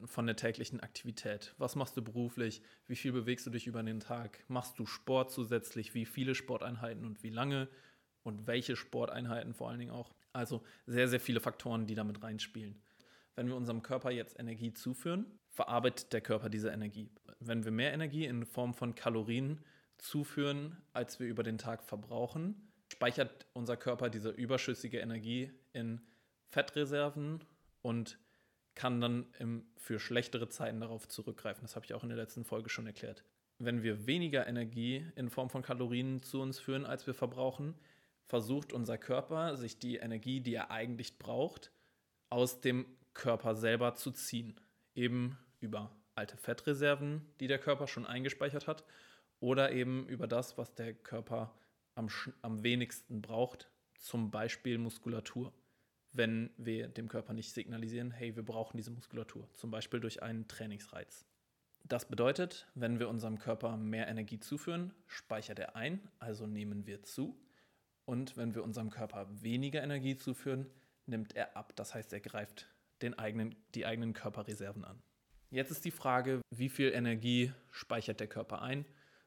von 0.05 0.27
der 0.27 0.37
täglichen 0.37 0.81
Aktivität. 0.81 1.55
Was 1.59 1.77
machst 1.77 1.97
du 1.97 2.03
beruflich? 2.03 2.63
Wie 2.87 2.97
viel 2.97 3.13
bewegst 3.13 3.47
du 3.47 3.51
dich 3.51 3.67
über 3.67 3.83
den 3.83 4.01
Tag? 4.01 4.45
Machst 4.49 4.79
du 4.79 4.87
Sport 4.87 5.31
zusätzlich? 5.31 5.95
Wie 5.95 6.05
viele 6.05 6.35
Sporteinheiten 6.35 7.05
und 7.05 7.23
wie 7.23 7.31
lange? 7.31 7.69
Und 8.23 8.47
welche 8.47 8.75
Sporteinheiten 8.75 9.55
vor 9.55 9.71
allen 9.71 9.79
Dingen 9.79 9.93
auch? 9.93 10.13
Also 10.33 10.63
sehr, 10.87 11.09
sehr 11.09 11.21
viele 11.21 11.41
Faktoren, 11.41 11.87
die 11.87 11.95
damit 11.95 12.23
reinspielen. 12.23 12.83
Wenn 13.37 13.49
wir 13.49 13.57
unserem 13.57 13.83
Körper 13.83 14.11
jetzt 14.11 14.39
Energie 14.39 14.73
zuführen, 14.73 15.27
verarbeitet 15.51 16.13
der 16.13 16.21
Körper 16.21 16.49
diese 16.49 16.71
Energie. 16.71 17.11
Wenn 17.39 17.65
wir 17.65 17.71
mehr 17.71 17.93
Energie 17.93 18.27
in 18.27 18.45
Form 18.45 18.75
von 18.75 18.95
Kalorien 18.95 19.65
zuführen, 19.99 20.77
als 20.93 21.21
wir 21.21 21.27
über 21.29 21.43
den 21.43 21.59
Tag 21.59 21.85
verbrauchen, 21.85 22.71
speichert 22.89 23.47
unser 23.53 23.77
Körper 23.77 24.11
diese 24.11 24.31
überschüssige 24.31 24.99
Energie 24.99 25.51
in 25.73 26.01
Fettreserven 26.51 27.45
und 27.83 28.19
kann 28.75 29.01
dann 29.01 29.27
im, 29.39 29.67
für 29.77 29.99
schlechtere 29.99 30.49
Zeiten 30.49 30.81
darauf 30.81 31.09
zurückgreifen. 31.09 31.63
Das 31.63 31.77
habe 31.77 31.87
ich 31.87 31.95
auch 31.95 32.03
in 32.03 32.11
der 32.11 32.19
letzten 32.19 32.45
Folge 32.45 32.69
schon 32.69 32.87
erklärt. 32.87 33.25
Wenn 33.59 33.83
wir 33.83 34.07
weniger 34.07 34.47
Energie 34.47 35.07
in 35.17 35.31
Form 35.31 35.49
von 35.49 35.63
Kalorien 35.63 36.23
zu 36.23 36.43
uns 36.43 36.59
führen, 36.59 36.85
als 36.85 37.07
wir 37.07 37.15
verbrauchen, 37.15 37.75
versucht 38.27 38.73
unser 38.73 38.99
Körper, 38.99 39.57
sich 39.57 39.79
die 39.79 39.97
Energie, 39.97 40.41
die 40.41 40.55
er 40.55 40.71
eigentlich 40.71 41.19
braucht, 41.19 41.71
aus 42.29 42.61
dem 42.61 42.87
Körper 43.15 43.55
selber 43.55 43.95
zu 43.95 44.11
ziehen. 44.11 44.61
Eben 44.95 45.39
über 45.61 45.91
alte 46.15 46.37
Fettreserven, 46.37 47.23
die 47.41 47.47
der 47.47 47.59
Körper 47.59 47.87
schon 47.87 48.05
eingespeichert 48.05 48.67
hat, 48.67 48.85
oder 49.41 49.73
eben 49.73 50.07
über 50.09 50.27
das, 50.27 50.59
was 50.59 50.75
der 50.75 50.95
Körper 50.95 51.55
am, 51.95 52.09
am 52.43 52.63
wenigsten 52.63 53.23
braucht, 53.23 53.71
zum 53.99 54.31
Beispiel 54.31 54.77
Muskulatur 54.79 55.53
wenn 56.17 56.51
wir 56.57 56.89
dem 56.89 57.09
Körper 57.09 57.33
nicht 57.33 57.53
signalisieren, 57.53 58.11
hey, 58.11 58.35
wir 58.37 58.45
brauchen 58.45 58.77
diese 58.77 58.91
Muskulatur, 58.91 59.49
zum 59.55 59.71
Beispiel 59.71 60.01
durch 60.01 60.23
einen 60.23 60.49
Trainingsreiz. 60.49 61.27
Das 61.85 62.09
bedeutet, 62.09 62.67
wenn 62.75 62.99
wir 62.99 63.09
unserem 63.09 63.39
Körper 63.39 63.77
mehr 63.77 64.09
Energie 64.09 64.41
zuführen, 64.41 64.93
speichert 65.07 65.59
er 65.59 65.77
ein, 65.77 66.01
also 66.19 66.47
nehmen 66.47 66.87
wir 66.87 67.03
zu. 67.03 67.39
Und 68.05 68.37
wenn 68.37 68.55
wir 68.55 68.65
unserem 68.65 68.91
Körper 68.91 69.29
weniger 69.43 69.83
Energie 69.83 70.17
zuführen, 70.17 70.67
nimmt 71.07 71.37
er 71.37 71.57
ab. 71.57 71.73
Das 71.77 71.95
heißt, 71.95 72.13
er 72.13 72.21
greift 72.21 72.69
den 73.03 73.19
eigenen, 73.19 73.55
die 73.75 73.87
eigenen 73.87 74.15
Körperreserven 74.15 74.85
an. 74.85 75.01
Jetzt 75.51 75.71
ist 75.71 75.85
die 75.85 75.91
Frage, 75.93 76.41
wie 76.51 76.69
viel 76.69 76.93
Energie 76.93 77.53
speichert 77.71 78.19
der 78.19 78.27
Körper 78.27 78.63
ein 78.63 78.85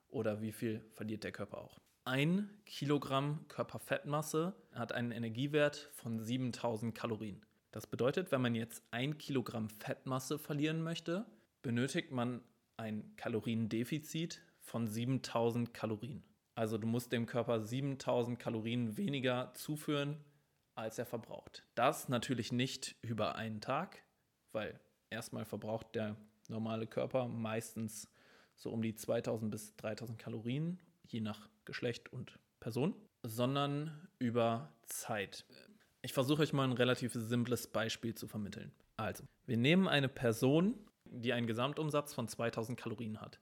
oder 0.10 0.42
wie 0.42 0.52
viel 0.52 0.82
verliert 0.92 1.24
der 1.24 1.32
Körper 1.32 1.60
auch 1.60 1.80
ein 2.10 2.50
Kilogramm 2.66 3.46
Körperfettmasse 3.50 4.56
hat 4.74 4.94
einen 4.94 5.12
Energiewert 5.12 5.92
von 5.94 6.20
7000 6.20 6.96
Kalorien. 6.96 7.46
Das 7.70 7.86
bedeutet, 7.86 8.32
wenn 8.32 8.42
man 8.42 8.56
jetzt 8.56 8.82
ein 8.90 9.20
Kilogramm 9.20 9.70
Fettmasse 9.70 10.40
verlieren 10.40 10.82
möchte, 10.82 11.28
benötigt 11.62 12.12
man 12.12 12.42
ein 12.78 13.16
Kaloriendefizit 13.16 14.42
von 14.60 14.88
7000 14.88 15.72
Kalorien. 15.72 16.24
Also 16.56 16.80
du 16.80 16.88
musst 16.88 17.12
dem 17.12 17.28
Körper 17.28 17.62
7000 17.62 18.40
Kalorien 18.40 18.98
weniger 18.98 19.54
zuführen, 19.54 20.18
als 20.74 20.98
er 20.98 21.06
verbraucht. 21.06 21.64
Das 21.76 22.10
natürlich 22.10 22.52
nicht 22.52 22.96
über 23.04 23.36
einen 23.36 23.62
Tag, 23.62 24.02
weil 24.52 24.80
erstmal 25.12 25.46
verbraucht 25.46 25.94
der 25.94 26.16
normale 26.48 26.88
Körper 26.88 27.28
meistens 27.28 28.10
so 28.56 28.72
um 28.72 28.82
die 28.82 28.96
2000 28.96 29.52
bis 29.52 29.76
3000 29.76 30.18
Kalorien, 30.18 30.80
je 31.12 31.22
nach 31.22 31.50
Geschlecht 31.66 32.12
und 32.14 32.40
Person, 32.60 32.96
sondern 33.24 34.08
über 34.20 34.74
Zeit. 34.86 35.46
Ich 36.02 36.14
versuche 36.14 36.42
euch 36.42 36.54
mal 36.54 36.64
ein 36.64 36.74
relativ 36.74 37.14
simples 37.14 37.68
Beispiel 37.68 38.16
zu 38.16 38.28
vermitteln. 38.28 38.72
Also, 38.98 39.24
wir 39.46 39.58
nehmen 39.58 39.88
eine 39.88 40.10
Person, 40.10 40.76
die 41.06 41.34
einen 41.34 41.48
Gesamtumsatz 41.48 42.14
von 42.14 42.28
2000 42.28 42.80
Kalorien 42.80 43.20
hat. 43.20 43.40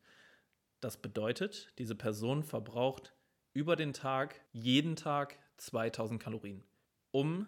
Das 0.79 0.98
bedeutet, 0.98 1.72
diese 1.77 1.96
Person 1.96 2.44
verbraucht 2.44 3.13
über 3.53 3.75
den 3.75 3.94
Tag, 3.94 4.39
jeden 4.51 4.96
Tag 4.96 5.39
2000 5.57 6.22
Kalorien. 6.22 6.63
Um 7.11 7.48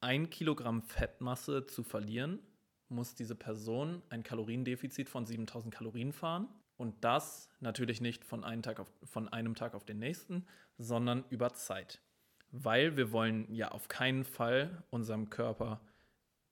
ein 0.00 0.30
Kilogramm 0.30 0.82
Fettmasse 0.82 1.66
zu 1.66 1.82
verlieren, 1.82 2.40
muss 2.88 3.14
diese 3.14 3.34
Person 3.34 4.02
ein 4.10 4.22
Kaloriendefizit 4.22 5.08
von 5.08 5.26
7000 5.26 5.74
Kalorien 5.74 6.12
fahren. 6.12 6.48
Und 6.78 7.04
das 7.04 7.50
natürlich 7.60 8.00
nicht 8.00 8.24
von 8.24 8.44
einem, 8.44 8.62
Tag 8.62 8.80
auf, 8.80 8.90
von 9.02 9.28
einem 9.28 9.54
Tag 9.54 9.74
auf 9.74 9.84
den 9.84 9.98
nächsten, 9.98 10.46
sondern 10.78 11.24
über 11.28 11.52
Zeit. 11.52 12.00
Weil 12.50 12.96
wir 12.96 13.12
wollen 13.12 13.52
ja 13.52 13.72
auf 13.72 13.88
keinen 13.88 14.24
Fall 14.24 14.82
unserem 14.88 15.28
Körper 15.28 15.80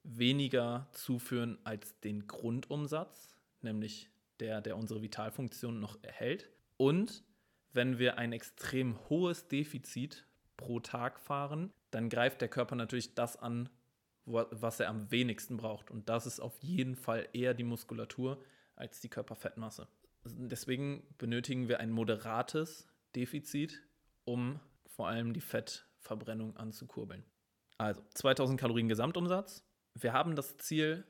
weniger 0.02 0.88
zuführen 0.92 1.58
als 1.64 1.98
den 2.00 2.26
Grundumsatz, 2.26 3.36
nämlich 3.62 4.10
der, 4.40 4.60
der 4.60 4.76
unsere 4.76 5.00
Vitalfunktion 5.00 5.80
noch 5.80 5.96
erhält. 6.02 6.50
Und 6.76 7.24
wenn 7.72 7.98
wir 7.98 8.18
ein 8.18 8.32
extrem 8.32 8.98
hohes 9.08 9.48
Defizit 9.48 10.26
pro 10.56 10.80
Tag 10.80 11.20
fahren, 11.20 11.72
dann 11.92 12.08
greift 12.08 12.40
der 12.40 12.48
Körper 12.48 12.74
natürlich 12.74 13.14
das 13.14 13.36
an, 13.36 13.68
was 14.24 14.80
er 14.80 14.88
am 14.88 15.10
wenigsten 15.10 15.56
braucht. 15.56 15.90
Und 15.90 16.08
das 16.08 16.26
ist 16.26 16.40
auf 16.40 16.58
jeden 16.58 16.96
Fall 16.96 17.28
eher 17.32 17.54
die 17.54 17.64
Muskulatur 17.64 18.42
als 18.74 19.00
die 19.00 19.08
Körperfettmasse. 19.08 19.86
Deswegen 20.34 21.02
benötigen 21.18 21.68
wir 21.68 21.80
ein 21.80 21.90
moderates 21.90 22.86
Defizit, 23.14 23.82
um 24.24 24.60
vor 24.86 25.08
allem 25.08 25.32
die 25.32 25.40
Fettverbrennung 25.40 26.56
anzukurbeln. 26.56 27.24
Also 27.78 28.02
2000 28.14 28.58
Kalorien 28.58 28.88
Gesamtumsatz. 28.88 29.64
Wir 29.94 30.12
haben 30.12 30.36
das 30.36 30.56
Ziel, 30.58 31.04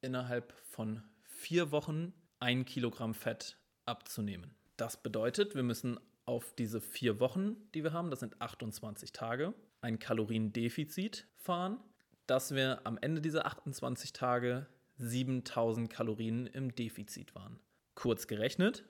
innerhalb 0.00 0.52
von 0.64 1.02
vier 1.22 1.70
Wochen 1.70 2.12
ein 2.40 2.64
Kilogramm 2.64 3.14
Fett 3.14 3.58
abzunehmen. 3.86 4.54
Das 4.76 5.02
bedeutet, 5.02 5.54
wir 5.54 5.62
müssen 5.62 5.98
auf 6.24 6.54
diese 6.54 6.80
vier 6.80 7.20
Wochen, 7.20 7.56
die 7.74 7.84
wir 7.84 7.92
haben, 7.92 8.10
das 8.10 8.20
sind 8.20 8.40
28 8.40 9.12
Tage, 9.12 9.54
ein 9.80 9.98
Kaloriendefizit 9.98 11.26
fahren, 11.36 11.78
dass 12.26 12.54
wir 12.54 12.80
am 12.84 12.98
Ende 13.00 13.20
dieser 13.20 13.46
28 13.46 14.12
Tage 14.12 14.66
7000 14.96 15.90
Kalorien 15.90 16.46
im 16.46 16.74
Defizit 16.74 17.34
waren. 17.34 17.58
Kurz 17.94 18.26
gerechnet, 18.26 18.84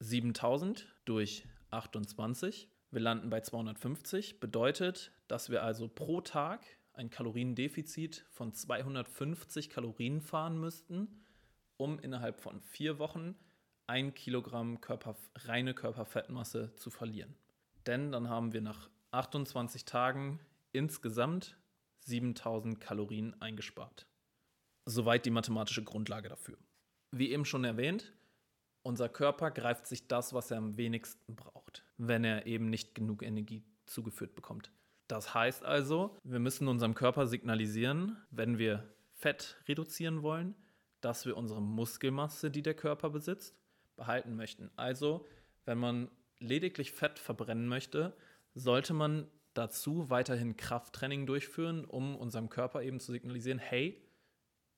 7000 0.00 0.86
durch 1.04 1.46
28. 1.70 2.68
Wir 2.90 3.00
landen 3.00 3.30
bei 3.30 3.40
250. 3.40 4.40
Bedeutet, 4.40 5.12
dass 5.28 5.50
wir 5.50 5.62
also 5.62 5.88
pro 5.88 6.20
Tag 6.20 6.64
ein 6.92 7.10
Kaloriendefizit 7.10 8.24
von 8.30 8.52
250 8.52 9.68
Kalorien 9.68 10.20
fahren 10.20 10.58
müssten, 10.58 11.24
um 11.76 11.98
innerhalb 11.98 12.40
von 12.40 12.60
vier 12.60 12.98
Wochen 12.98 13.36
ein 13.86 14.14
Kilogramm 14.14 14.80
Körper, 14.80 15.16
reine 15.36 15.74
Körperfettmasse 15.74 16.74
zu 16.76 16.90
verlieren. 16.90 17.34
Denn 17.86 18.12
dann 18.12 18.28
haben 18.28 18.52
wir 18.52 18.60
nach 18.60 18.88
28 19.10 19.84
Tagen 19.84 20.40
insgesamt 20.72 21.56
7000 22.00 22.80
Kalorien 22.80 23.40
eingespart. 23.42 24.06
Soweit 24.86 25.26
die 25.26 25.30
mathematische 25.30 25.82
Grundlage 25.82 26.28
dafür. 26.28 26.58
Wie 27.10 27.30
eben 27.30 27.44
schon 27.44 27.64
erwähnt, 27.64 28.12
unser 28.84 29.08
Körper 29.08 29.50
greift 29.50 29.86
sich 29.86 30.06
das, 30.06 30.32
was 30.32 30.50
er 30.50 30.58
am 30.58 30.76
wenigsten 30.76 31.34
braucht, 31.34 31.84
wenn 31.96 32.22
er 32.22 32.46
eben 32.46 32.70
nicht 32.70 32.94
genug 32.94 33.22
Energie 33.22 33.64
zugeführt 33.86 34.34
bekommt. 34.34 34.70
Das 35.08 35.34
heißt 35.34 35.64
also, 35.64 36.16
wir 36.22 36.38
müssen 36.38 36.68
unserem 36.68 36.94
Körper 36.94 37.26
signalisieren, 37.26 38.16
wenn 38.30 38.58
wir 38.58 38.94
Fett 39.14 39.56
reduzieren 39.66 40.22
wollen, 40.22 40.54
dass 41.00 41.26
wir 41.26 41.36
unsere 41.36 41.60
Muskelmasse, 41.60 42.50
die 42.50 42.62
der 42.62 42.74
Körper 42.74 43.10
besitzt, 43.10 43.56
behalten 43.96 44.36
möchten. 44.36 44.70
Also, 44.76 45.26
wenn 45.64 45.78
man 45.78 46.10
lediglich 46.38 46.92
Fett 46.92 47.18
verbrennen 47.18 47.66
möchte, 47.66 48.16
sollte 48.54 48.92
man 48.92 49.26
dazu 49.54 50.10
weiterhin 50.10 50.56
Krafttraining 50.56 51.26
durchführen, 51.26 51.84
um 51.84 52.16
unserem 52.16 52.50
Körper 52.50 52.82
eben 52.82 53.00
zu 53.00 53.12
signalisieren, 53.12 53.58
hey, 53.58 54.02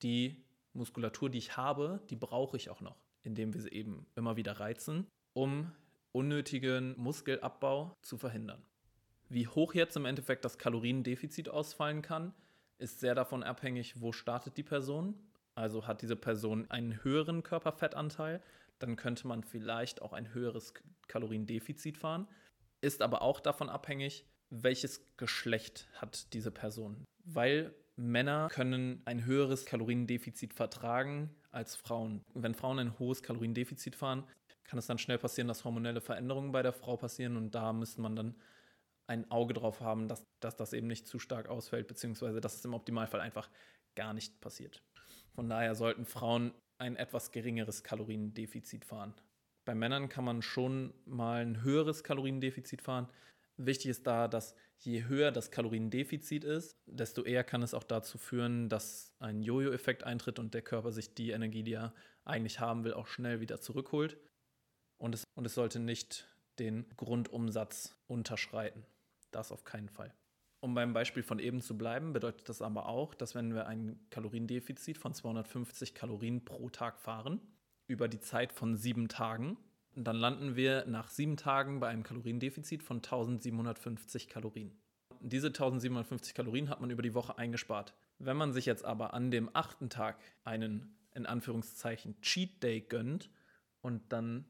die 0.03 0.45
Muskulatur, 0.75 1.31
die 1.31 1.39
ich 1.39 1.57
habe, 1.57 2.01
die 2.11 2.17
brauche 2.17 2.57
ich 2.57 2.69
auch 2.71 2.81
noch 2.81 3.06
indem 3.27 3.53
wir 3.53 3.61
sie 3.61 3.71
eben 3.71 4.07
immer 4.15 4.37
wieder 4.37 4.53
reizen, 4.53 5.07
um 5.35 5.73
unnötigen 6.13 6.95
Muskelabbau 6.97 7.95
zu 8.01 8.17
verhindern. 8.17 8.63
Wie 9.29 9.49
hoch 9.49 9.75
jetzt 9.75 9.97
im 9.97 10.05
Endeffekt 10.05 10.45
das 10.45 10.57
Kaloriendefizit 10.57 11.49
ausfallen 11.49 12.01
kann, 12.01 12.33
ist 12.79 13.01
sehr 13.01 13.15
davon 13.15 13.43
abhängig, 13.43 14.01
wo 14.01 14.13
startet 14.13 14.57
die 14.57 14.63
Person. 14.63 15.15
Also 15.55 15.87
hat 15.87 16.03
diese 16.03 16.17
Person 16.17 16.71
einen 16.71 17.03
höheren 17.03 17.43
Körperfettanteil, 17.43 18.43
dann 18.79 18.97
könnte 18.97 19.27
man 19.27 19.43
vielleicht 19.43 20.03
auch 20.03 20.13
ein 20.13 20.33
höheres 20.35 20.75
Kaloriendefizit 21.09 21.97
fahren. 21.97 22.29
Ist 22.83 23.03
aber 23.03 23.23
auch 23.23 23.41
davon 23.41 23.71
abhängig, 23.71 24.27
welches 24.51 25.17
Geschlecht 25.17 25.89
hat 25.95 26.33
diese 26.35 26.51
Person. 26.51 27.05
Weil 27.25 27.75
Männer 27.97 28.49
können 28.51 29.01
ein 29.07 29.25
höheres 29.25 29.65
Kaloriendefizit 29.65 30.53
vertragen 30.53 31.35
als 31.57 31.75
Frauen. 31.75 32.23
Wenn 32.35 32.55
Frauen 32.55 32.79
ein 32.79 32.99
hohes 32.99 33.23
Kaloriendefizit 33.23 33.97
fahren, 33.97 34.25
kann 34.65 34.79
es 34.79 34.87
dann 34.87 34.99
schnell 34.99 35.19
passieren, 35.19 35.49
dass 35.49 35.65
hormonelle 35.65 36.01
Veränderungen 36.01 36.53
bei 36.53 36.63
der 36.63 36.73
Frau 36.73 36.97
passieren 36.97 37.37
und 37.37 37.55
da 37.55 37.73
müsste 37.73 38.03
man 38.03 38.15
dann 38.15 38.37
ein 39.09 39.31
Auge 39.31 39.55
drauf 39.55 39.81
haben, 39.81 40.07
dass, 40.07 40.27
dass 40.41 40.57
das 40.57 40.73
eben 40.73 40.87
nicht 40.87 41.07
zu 41.07 41.19
stark 41.19 41.49
ausfällt, 41.49 41.87
beziehungsweise 41.89 42.41
dass 42.41 42.57
es 42.57 42.65
im 42.65 42.75
Optimalfall 42.75 43.21
einfach 43.21 43.49
gar 43.95 44.13
nicht 44.13 44.41
passiert. 44.41 44.83
Von 45.35 45.49
daher 45.49 45.75
sollten 45.75 46.05
Frauen 46.05 46.53
ein 46.79 46.97
etwas 46.97 47.31
geringeres 47.33 47.83
Kaloriendefizit 47.83 48.85
fahren. 48.85 49.15
Bei 49.65 49.75
Männern 49.75 50.09
kann 50.09 50.25
man 50.25 50.43
schon 50.43 50.93
mal 51.07 51.43
ein 51.43 51.63
höheres 51.63 52.05
Kaloriendefizit 52.05 52.83
fahren. 52.83 53.09
Wichtig 53.57 53.91
ist 53.91 54.07
da, 54.07 54.29
dass 54.29 54.55
je 54.79 55.05
höher 55.05 55.33
das 55.33 55.51
Kaloriendefizit 55.51 56.45
ist, 56.45 56.77
desto 56.87 57.23
eher 57.23 57.45
kann 57.45 57.63
es 57.63 57.75
auch 57.75 57.85
dazu 57.85 58.19
führen, 58.19 58.69
dass 58.69 59.15
ein 59.19 59.43
Jojo-Effekt 59.43 60.05
eintritt 60.05 60.39
und 60.39 60.53
der 60.53 60.63
Körper 60.63 60.93
sich 60.93 61.15
die 61.15 61.31
Energie, 61.31 61.63
die 61.63 61.75
er 61.75 61.95
eigentlich 62.25 62.61
haben 62.61 62.85
will, 62.85 62.93
auch 62.93 63.07
schnell 63.07 63.41
wieder 63.41 63.61
zurückholt. 63.61 64.19
Und 64.99 65.15
es, 65.15 65.25
und 65.35 65.47
es 65.47 65.55
sollte 65.55 65.79
nicht 65.79 66.29
den 66.59 66.87
Grundumsatz 66.97 67.97
unterschreiten. 68.07 68.85
Das 69.31 69.53
auf 69.53 69.65
keinen 69.65 69.89
Fall. 69.89 70.15
Um 70.61 70.75
beim 70.75 70.93
Beispiel 70.93 71.23
von 71.23 71.39
eben 71.39 71.61
zu 71.61 71.77
bleiben, 71.77 72.13
bedeutet 72.13 72.49
das 72.49 72.63
aber 72.63 72.87
auch, 72.87 73.15
dass 73.15 73.35
wenn 73.35 73.55
wir 73.55 73.67
ein 73.67 74.01
Kaloriendefizit 74.11 74.99
von 74.99 75.15
250 75.15 75.95
Kalorien 75.95 76.45
pro 76.45 76.71
Tag 76.71 76.99
fahren, 76.99 77.41
über 77.87 78.09
die 78.09 78.21
Zeit 78.21 78.53
von 78.53 78.77
sieben 78.77 79.09
Tagen, 79.09 79.59
dann 80.05 80.17
landen 80.17 80.57
wir 80.57 80.85
nach 80.87 81.09
sieben 81.09 81.37
Tagen 81.37 81.81
bei 81.81 81.89
einem 81.89 82.03
Kaloriendefizit 82.03 82.83
von 82.83 82.99
1750 82.99 84.29
Kalorien. 84.29 84.77
Diese 85.21 85.49
1750 85.49 86.35
Kalorien 86.35 86.69
hat 86.69 86.81
man 86.81 86.91
über 86.91 87.03
die 87.03 87.15
Woche 87.15 87.39
eingespart. 87.39 87.95
Wenn 88.19 88.37
man 88.37 88.53
sich 88.53 88.67
jetzt 88.67 88.85
aber 88.85 89.15
an 89.15 89.31
dem 89.31 89.51
achten 89.55 89.89
Tag 89.89 90.19
einen 90.45 90.95
in 91.15 91.25
Anführungszeichen 91.25 92.21
Cheat 92.21 92.63
Day 92.63 92.83
gönnt 92.83 93.31
und 93.81 94.03
dann 94.13 94.45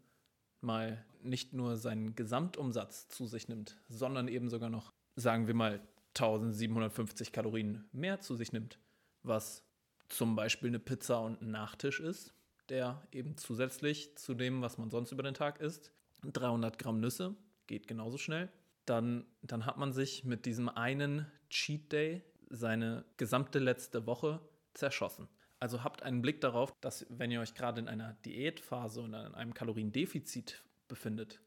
mal 0.60 1.04
nicht 1.22 1.52
nur 1.52 1.76
seinen 1.76 2.14
Gesamtumsatz 2.16 3.08
zu 3.08 3.26
sich 3.26 3.48
nimmt, 3.48 3.76
sondern 3.88 4.26
eben 4.26 4.50
sogar 4.50 4.68
noch, 4.68 4.92
sagen 5.14 5.46
wir 5.46 5.54
mal, 5.54 5.80
1750 6.14 7.30
Kalorien 7.30 7.88
mehr 7.92 8.20
zu 8.20 8.34
sich 8.34 8.52
nimmt, 8.52 8.80
was 9.22 9.62
zum 10.08 10.34
Beispiel 10.34 10.68
eine 10.68 10.78
Pizza 10.78 11.20
und 11.20 11.40
ein 11.40 11.50
Nachtisch 11.50 12.00
ist, 12.00 12.34
der 12.68 13.02
eben 13.12 13.36
zusätzlich 13.36 14.16
zu 14.16 14.34
dem, 14.34 14.62
was 14.62 14.78
man 14.78 14.90
sonst 14.90 15.12
über 15.12 15.22
den 15.22 15.34
Tag 15.34 15.60
isst, 15.60 15.92
300 16.22 16.78
Gramm 16.78 17.00
Nüsse, 17.00 17.34
geht 17.66 17.88
genauso 17.88 18.18
schnell, 18.18 18.48
dann, 18.84 19.26
dann 19.42 19.66
hat 19.66 19.76
man 19.76 19.92
sich 19.92 20.24
mit 20.24 20.46
diesem 20.46 20.68
einen 20.68 21.26
Cheat 21.50 21.92
Day 21.92 22.22
seine 22.48 23.04
gesamte 23.16 23.58
letzte 23.58 24.06
Woche 24.06 24.40
zerschossen. 24.74 25.28
Also 25.58 25.82
habt 25.82 26.02
einen 26.02 26.22
Blick 26.22 26.40
darauf, 26.40 26.72
dass 26.80 27.06
wenn 27.08 27.30
ihr 27.30 27.40
euch 27.40 27.54
gerade 27.54 27.80
in 27.80 27.88
einer 27.88 28.12
Diätphase 28.24 29.02
oder 29.02 29.26
in 29.26 29.34
einem 29.34 29.54
Kaloriendefizit 29.54 30.62
befindet, 30.86 31.40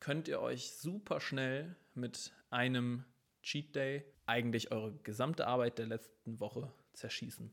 könnt 0.00 0.28
ihr 0.28 0.40
euch 0.40 0.72
super 0.72 1.20
schnell 1.20 1.76
mit 1.94 2.32
einem 2.50 3.04
Cheat 3.42 3.74
Day 3.74 4.04
eigentlich 4.26 4.70
eure 4.70 4.94
gesamte 5.02 5.46
Arbeit 5.46 5.78
der 5.78 5.86
letzten 5.86 6.40
Woche 6.40 6.72
zerschießen. 6.92 7.52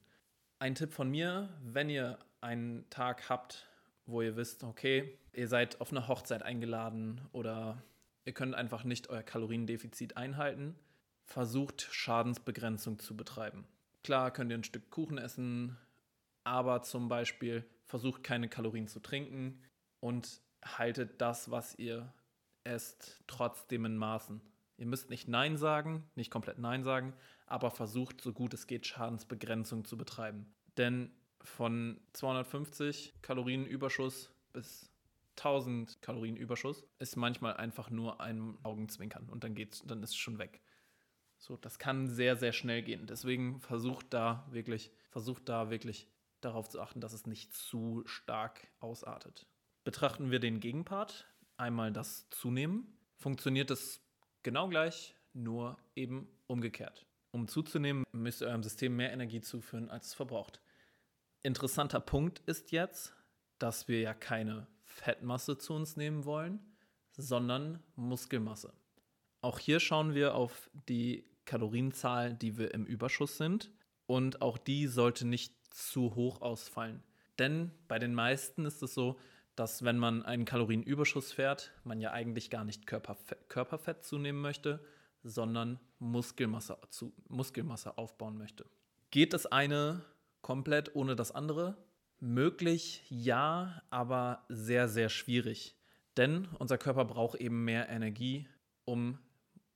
Ein 0.62 0.76
Tipp 0.76 0.92
von 0.92 1.10
mir, 1.10 1.48
wenn 1.64 1.90
ihr 1.90 2.20
einen 2.42 2.90
Tag 2.90 3.30
habt, 3.30 3.66
wo 4.06 4.22
ihr 4.22 4.36
wisst, 4.36 4.66
okay, 4.66 5.18
ihr 5.32 5.48
seid 5.48 5.80
auf 5.80 5.92
eine 5.92 6.10
Hochzeit 6.10 6.44
eingeladen 6.44 7.22
oder 7.32 7.82
ihr 8.26 8.34
könnt 8.34 8.56
einfach 8.56 8.84
nicht 8.84 9.10
euer 9.10 9.24
Kaloriendefizit 9.24 10.18
einhalten, 10.18 10.76
versucht 11.24 11.84
Schadensbegrenzung 11.84 13.00
zu 13.00 13.16
betreiben. 13.16 13.66
Klar 14.04 14.32
könnt 14.32 14.52
ihr 14.52 14.58
ein 14.58 14.66
Stück 14.66 14.90
Kuchen 14.92 15.18
essen, 15.18 15.78
aber 16.44 16.82
zum 16.82 17.08
Beispiel 17.08 17.64
versucht 17.86 18.26
keine 18.26 18.50
Kalorien 18.50 18.90
zu 18.90 19.00
trinken 19.00 19.64
und 20.02 20.42
haltet 20.62 21.22
das, 21.22 21.50
was 21.52 21.80
ihr 21.80 22.14
esst, 22.66 23.24
trotzdem 23.28 23.86
in 23.86 23.96
Maßen. 23.96 24.42
Ihr 24.80 24.86
müsst 24.86 25.10
nicht 25.10 25.28
Nein 25.28 25.58
sagen, 25.58 26.10
nicht 26.16 26.32
komplett 26.32 26.58
Nein 26.58 26.84
sagen, 26.84 27.14
aber 27.46 27.70
versucht 27.70 28.22
so 28.22 28.32
gut 28.32 28.54
es 28.54 28.66
geht 28.66 28.88
Schadensbegrenzung 28.88 29.84
zu 29.84 29.98
betreiben. 29.98 30.54
Denn 30.78 31.12
von 31.42 32.00
250 32.14 33.14
Kalorien 33.22 33.66
Überschuss 33.66 34.32
bis 34.54 34.90
1000 35.38 36.02
Kalorien 36.02 36.38
Überschuss 36.38 36.86
ist 36.98 37.18
manchmal 37.18 37.58
einfach 37.58 37.90
nur 37.90 38.22
ein 38.22 38.58
Augenzwinkern 38.64 39.30
und 39.30 39.44
dann 39.44 39.54
geht's, 39.54 39.84
dann 39.86 40.02
ist 40.02 40.12
es 40.12 40.16
schon 40.16 40.38
weg. 40.38 40.62
So, 41.38 41.58
das 41.58 41.78
kann 41.78 42.08
sehr, 42.08 42.38
sehr 42.38 42.54
schnell 42.54 42.82
gehen. 42.82 43.06
Deswegen 43.06 43.60
versucht 43.60 44.14
da 44.14 44.48
wirklich, 44.52 44.92
versucht 45.10 45.48
da 45.50 45.70
wirklich 45.70 46.08
darauf 46.40 46.70
zu 46.70 46.82
achten, 46.82 47.02
dass 47.02 47.14
es 47.14 47.26
nicht 47.26 47.54
zu 47.54 48.04
stark 48.06 48.68
ausartet. 48.80 49.46
Betrachten 49.84 50.32
wir 50.32 50.40
den 50.40 50.60
Gegenpart, 50.60 51.28
einmal 51.58 51.92
das 51.92 52.30
Zunehmen, 52.30 52.98
funktioniert 53.18 53.72
es 53.72 54.02
Genau 54.44 54.68
gleich, 54.70 55.16
nur 55.34 55.78
eben 55.96 56.28
umgekehrt. 56.48 57.06
Um 57.32 57.48
zuzunehmen, 57.48 58.06
müsst 58.12 58.42
ihr 58.42 58.48
eurem 58.48 58.64
System 58.64 58.96
mehr 58.96 59.12
Energie 59.12 59.42
zuführen, 59.42 59.90
als 59.90 60.08
es 60.08 60.14
verbraucht. 60.14 60.62
Interessanter 61.44 62.00
Punkt 62.00 62.40
ist 62.48 62.72
jetzt, 62.72 63.14
dass 63.60 63.88
wir 63.88 64.00
ja 64.00 64.14
keine 64.14 64.68
Fettmasse 64.84 65.58
zu 65.58 65.74
uns 65.74 65.96
nehmen 65.96 66.26
wollen, 66.26 66.60
sondern 67.12 67.84
Muskelmasse. 67.96 68.74
Auch 69.42 69.60
hier 69.60 69.80
schauen 69.80 70.16
wir 70.16 70.36
auf 70.36 70.70
die 70.88 71.26
Kalorienzahl, 71.46 72.34
die 72.34 72.58
wir 72.58 72.74
im 72.74 72.86
Überschuss 72.86 73.38
sind. 73.38 73.72
Und 74.06 74.42
auch 74.42 74.58
die 74.58 74.88
sollte 74.88 75.26
nicht 75.28 75.54
zu 75.74 76.16
hoch 76.16 76.42
ausfallen. 76.42 77.04
Denn 77.38 77.72
bei 77.88 78.00
den 78.00 78.14
meisten 78.14 78.66
ist 78.66 78.82
es 78.82 78.94
so, 78.94 79.20
dass 79.60 79.84
wenn 79.84 79.98
man 79.98 80.24
einen 80.24 80.46
Kalorienüberschuss 80.46 81.34
fährt, 81.34 81.74
man 81.84 82.00
ja 82.00 82.12
eigentlich 82.14 82.50
gar 82.50 82.64
nicht 82.64 82.88
Körperfett, 82.88 83.50
Körperfett 83.50 84.06
zunehmen 84.06 84.42
möchte, 84.42 84.80
sondern 85.22 85.82
Muskelmasse, 86.00 86.78
zu, 86.90 87.12
Muskelmasse 87.28 87.98
aufbauen 87.98 88.38
möchte. 88.38 88.66
Geht 89.12 89.34
das 89.34 89.46
eine 89.46 90.06
komplett 90.42 90.96
ohne 90.96 91.18
das 91.18 91.34
andere? 91.34 91.76
Möglich 92.22 93.04
ja, 93.10 93.82
aber 93.90 94.46
sehr, 94.48 94.88
sehr 94.88 95.10
schwierig. 95.10 95.76
Denn 96.16 96.48
unser 96.58 96.78
Körper 96.78 97.04
braucht 97.04 97.38
eben 97.38 97.66
mehr 97.66 97.90
Energie, 97.90 98.48
um 98.86 99.20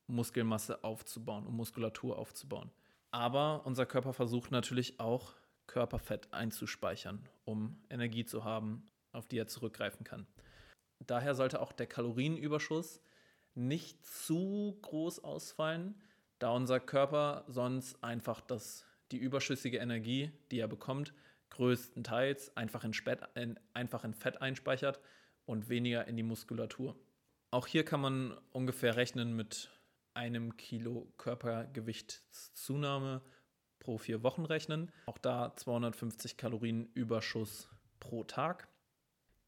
Muskelmasse 0.08 0.86
aufzubauen, 0.86 1.46
um 1.46 1.58
Muskulatur 1.58 2.18
aufzubauen. 2.18 2.72
Aber 3.12 3.66
unser 3.66 3.86
Körper 3.86 4.14
versucht 4.14 4.52
natürlich 4.52 5.02
auch 5.02 5.34
Körperfett 5.68 6.34
einzuspeichern, 6.34 7.28
um 7.44 7.82
Energie 7.90 8.24
zu 8.24 8.46
haben, 8.46 8.90
auf 9.14 9.28
die 9.28 9.38
er 9.38 9.48
zurückgreifen 9.48 10.04
kann. 10.04 10.28
Daher 11.00 11.36
sollte 11.36 11.62
auch 11.62 11.72
der 11.72 11.88
Kalorienüberschuss 11.88 13.02
nicht 13.56 14.06
zu 14.06 14.78
groß 14.82 15.24
ausfallen, 15.24 15.96
da 16.40 16.52
unser 16.52 16.80
Körper 16.80 17.46
sonst 17.48 18.04
einfach 18.04 18.42
das, 18.42 18.86
die 19.12 19.18
überschüssige 19.18 19.78
Energie, 19.78 20.32
die 20.52 20.60
er 20.60 20.68
bekommt, 20.68 21.14
größtenteils 21.52 22.58
einfach 22.58 22.84
in, 22.84 22.94
Spät, 22.94 23.20
in, 23.36 23.60
einfach 23.74 24.04
in 24.04 24.14
Fett 24.14 24.42
einspeichert 24.42 25.00
und 25.46 25.70
weniger 25.70 26.08
in 26.08 26.18
die 26.18 26.24
Muskulatur. 26.24 26.96
Auch 27.52 27.68
hier 27.68 27.86
kann 27.86 28.02
man 28.02 28.38
ungefähr 28.52 28.96
rechnen 28.96 29.36
mit 29.36 29.70
einem 30.16 30.58
Kilo 30.58 31.12
Körpergewichtszunahme 31.18 33.22
pro 33.80 33.98
vier 33.98 34.24
Wochen 34.24 34.46
rechnen. 34.46 34.92
Auch 35.06 35.18
da 35.18 35.56
250 35.56 36.38
Kalorien 36.38 36.90
Überschuss 36.94 37.70
pro 38.00 38.24
Tag. 38.24 38.68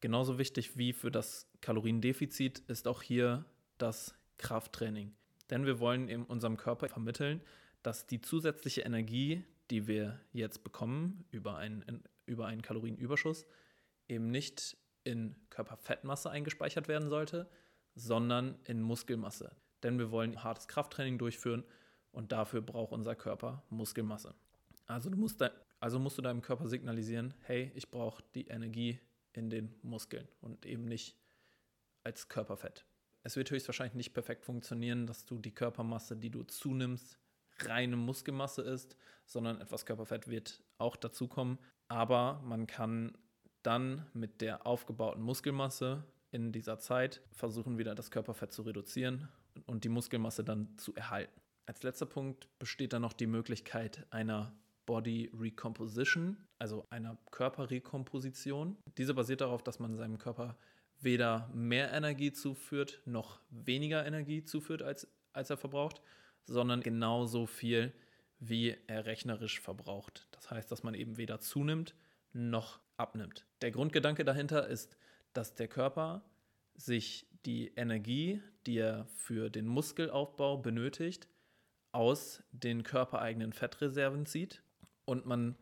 Genauso 0.00 0.38
wichtig 0.38 0.76
wie 0.76 0.92
für 0.92 1.10
das 1.10 1.48
Kaloriendefizit 1.60 2.58
ist 2.60 2.86
auch 2.86 3.02
hier 3.02 3.44
das 3.78 4.14
Krafttraining. 4.38 5.14
Denn 5.50 5.64
wir 5.64 5.80
wollen 5.80 6.08
in 6.08 6.24
unserem 6.24 6.56
Körper 6.56 6.88
vermitteln, 6.88 7.40
dass 7.82 8.06
die 8.06 8.20
zusätzliche 8.20 8.82
Energie, 8.82 9.44
die 9.70 9.86
wir 9.86 10.20
jetzt 10.32 10.64
bekommen 10.64 11.24
über 11.30 11.56
einen, 11.56 12.02
über 12.26 12.46
einen 12.46 12.62
Kalorienüberschuss, 12.62 13.46
eben 14.08 14.30
nicht 14.30 14.76
in 15.04 15.36
Körperfettmasse 15.50 16.30
eingespeichert 16.30 16.88
werden 16.88 17.08
sollte, 17.08 17.48
sondern 17.94 18.58
in 18.64 18.82
Muskelmasse. 18.82 19.54
Denn 19.82 19.98
wir 19.98 20.10
wollen 20.10 20.42
hartes 20.42 20.68
Krafttraining 20.68 21.16
durchführen 21.18 21.64
und 22.12 22.32
dafür 22.32 22.60
braucht 22.60 22.92
unser 22.92 23.14
Körper 23.14 23.62
Muskelmasse. 23.70 24.34
Also, 24.86 25.10
musst, 25.10 25.42
also 25.80 25.98
musst 25.98 26.18
du 26.18 26.22
deinem 26.22 26.42
Körper 26.42 26.66
signalisieren, 26.66 27.34
hey, 27.42 27.70
ich 27.74 27.90
brauche 27.90 28.22
die 28.34 28.48
Energie 28.48 28.98
in 29.36 29.50
den 29.50 29.74
Muskeln 29.82 30.28
und 30.40 30.66
eben 30.66 30.84
nicht 30.84 31.16
als 32.04 32.28
Körperfett. 32.28 32.84
Es 33.22 33.36
wird 33.36 33.50
höchstwahrscheinlich 33.50 33.94
nicht 33.94 34.14
perfekt 34.14 34.44
funktionieren, 34.44 35.06
dass 35.06 35.26
du 35.26 35.38
die 35.38 35.54
Körpermasse, 35.54 36.16
die 36.16 36.30
du 36.30 36.44
zunimmst, 36.44 37.18
reine 37.58 37.96
Muskelmasse 37.96 38.62
ist, 38.62 38.96
sondern 39.24 39.60
etwas 39.60 39.86
Körperfett 39.86 40.28
wird 40.28 40.62
auch 40.78 40.96
dazukommen. 40.96 41.58
Aber 41.88 42.40
man 42.44 42.66
kann 42.66 43.16
dann 43.62 44.06
mit 44.12 44.40
der 44.40 44.66
aufgebauten 44.66 45.22
Muskelmasse 45.22 46.04
in 46.30 46.52
dieser 46.52 46.78
Zeit 46.78 47.22
versuchen, 47.32 47.78
wieder 47.78 47.94
das 47.94 48.10
Körperfett 48.10 48.52
zu 48.52 48.62
reduzieren 48.62 49.28
und 49.66 49.84
die 49.84 49.88
Muskelmasse 49.88 50.44
dann 50.44 50.76
zu 50.78 50.94
erhalten. 50.94 51.40
Als 51.66 51.82
letzter 51.82 52.06
Punkt 52.06 52.48
besteht 52.58 52.92
dann 52.92 53.02
noch 53.02 53.12
die 53.12 53.26
Möglichkeit 53.26 54.06
einer 54.10 54.54
Body 54.86 55.30
Recomposition, 55.38 56.36
also 56.58 56.86
einer 56.90 57.18
Körperrekomposition. 57.32 58.78
Diese 58.96 59.14
basiert 59.14 59.40
darauf, 59.40 59.62
dass 59.62 59.80
man 59.80 59.96
seinem 59.96 60.18
Körper 60.18 60.56
weder 61.00 61.50
mehr 61.52 61.92
Energie 61.92 62.32
zuführt 62.32 63.02
noch 63.04 63.40
weniger 63.50 64.06
Energie 64.06 64.44
zuführt 64.44 64.82
als, 64.82 65.08
als 65.32 65.50
er 65.50 65.58
verbraucht, 65.58 66.00
sondern 66.44 66.80
genauso 66.80 67.46
viel, 67.46 67.92
wie 68.38 68.76
er 68.86 69.04
rechnerisch 69.06 69.60
verbraucht. 69.60 70.28
Das 70.30 70.50
heißt, 70.50 70.70
dass 70.70 70.82
man 70.82 70.94
eben 70.94 71.16
weder 71.16 71.40
zunimmt 71.40 71.94
noch 72.32 72.80
abnimmt. 72.96 73.44
Der 73.60 73.72
Grundgedanke 73.72 74.24
dahinter 74.24 74.68
ist, 74.68 74.96
dass 75.32 75.54
der 75.54 75.68
Körper 75.68 76.22
sich 76.74 77.26
die 77.44 77.68
Energie, 77.76 78.42
die 78.66 78.78
er 78.78 79.06
für 79.06 79.50
den 79.50 79.66
Muskelaufbau 79.66 80.58
benötigt, 80.58 81.28
aus 81.92 82.42
den 82.52 82.82
körpereigenen 82.82 83.52
Fettreserven 83.52 84.26
zieht 84.26 84.62
und 85.06 85.24
man 85.24 85.56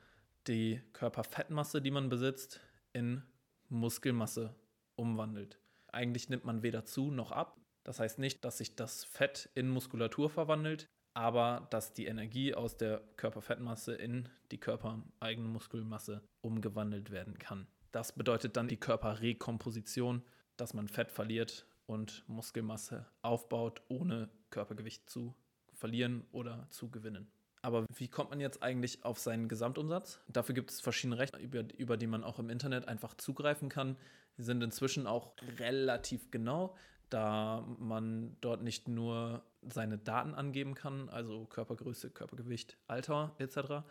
die 0.49 0.81
Körperfettmasse, 0.93 1.81
die 1.81 1.93
man 1.93 2.09
besitzt, 2.09 2.61
in 2.93 3.23
Muskelmasse 3.69 4.55
umwandelt. 4.97 5.59
Eigentlich 5.93 6.29
nimmt 6.29 6.45
man 6.45 6.63
weder 6.63 6.85
zu 6.85 7.11
noch 7.11 7.31
ab. 7.31 7.61
Das 7.85 8.01
heißt 8.01 8.19
nicht, 8.19 8.45
dass 8.45 8.59
sich 8.59 8.75
das 8.75 9.05
Fett 9.05 9.49
in 9.55 9.69
Muskulatur 9.69 10.29
verwandelt, 10.31 10.89
aber 11.13 11.69
dass 11.71 11.93
die 11.93 12.07
Energie 12.07 12.55
aus 12.55 12.77
der 12.77 13.03
Körperfettmasse 13.17 13.95
in 13.95 14.29
die 14.51 14.59
körpereigene 14.59 15.49
Muskelmasse 15.49 16.23
umgewandelt 16.41 17.11
werden 17.11 17.39
kann. 17.39 17.67
Das 17.93 18.13
bedeutet 18.13 18.57
dann 18.57 18.69
die 18.69 18.79
Körperrekomposition, 18.79 20.23
dass 20.57 20.75
man 20.75 20.89
Fett 20.89 21.13
verliert 21.13 21.67
und 21.87 22.25
Muskelmasse 22.29 23.07
aufbaut, 23.23 23.83
ohne 23.89 24.31
Körpergewicht 24.51 25.09
zu 25.09 25.35
verlieren 25.75 26.25
oder 26.33 26.67
zu 26.71 26.91
gewinnen. 26.91 27.31
Aber 27.65 27.87
wie 27.97 28.09
kommt 28.09 28.29
man 28.29 28.41
jetzt 28.41 28.63
eigentlich 28.63 29.07
auf 29.07 29.19
seinen 29.19 29.49
Gesamtumsatz? 29.49 30.21
Dafür 30.29 30.55
gibt 30.55 30.71
es 30.71 30.83
verschiedene 30.83 31.19
Rechner, 31.19 31.39
über, 31.39 31.65
über 31.79 31.97
die 31.97 32.07
man 32.07 32.23
auch 32.23 32.39
im 32.39 32.51
Internet 32.51 32.89
einfach 32.89 33.15
zugreifen 33.15 33.71
kann. 33.71 33.97
Die 34.37 34.43
sind 34.43 34.63
inzwischen 34.63 35.07
auch 35.07 35.33
relativ 35.59 36.31
genau, 36.31 36.77
da 37.09 37.67
man 37.79 38.37
dort 38.43 38.63
nicht 38.63 38.87
nur 38.87 39.43
seine 39.63 39.97
Daten 39.97 40.35
angeben 40.35 40.75
kann, 40.75 41.09
also 41.09 41.47
Körpergröße, 41.47 42.11
Körpergewicht, 42.11 42.77
Alter 42.87 43.35
etc., 43.39 43.83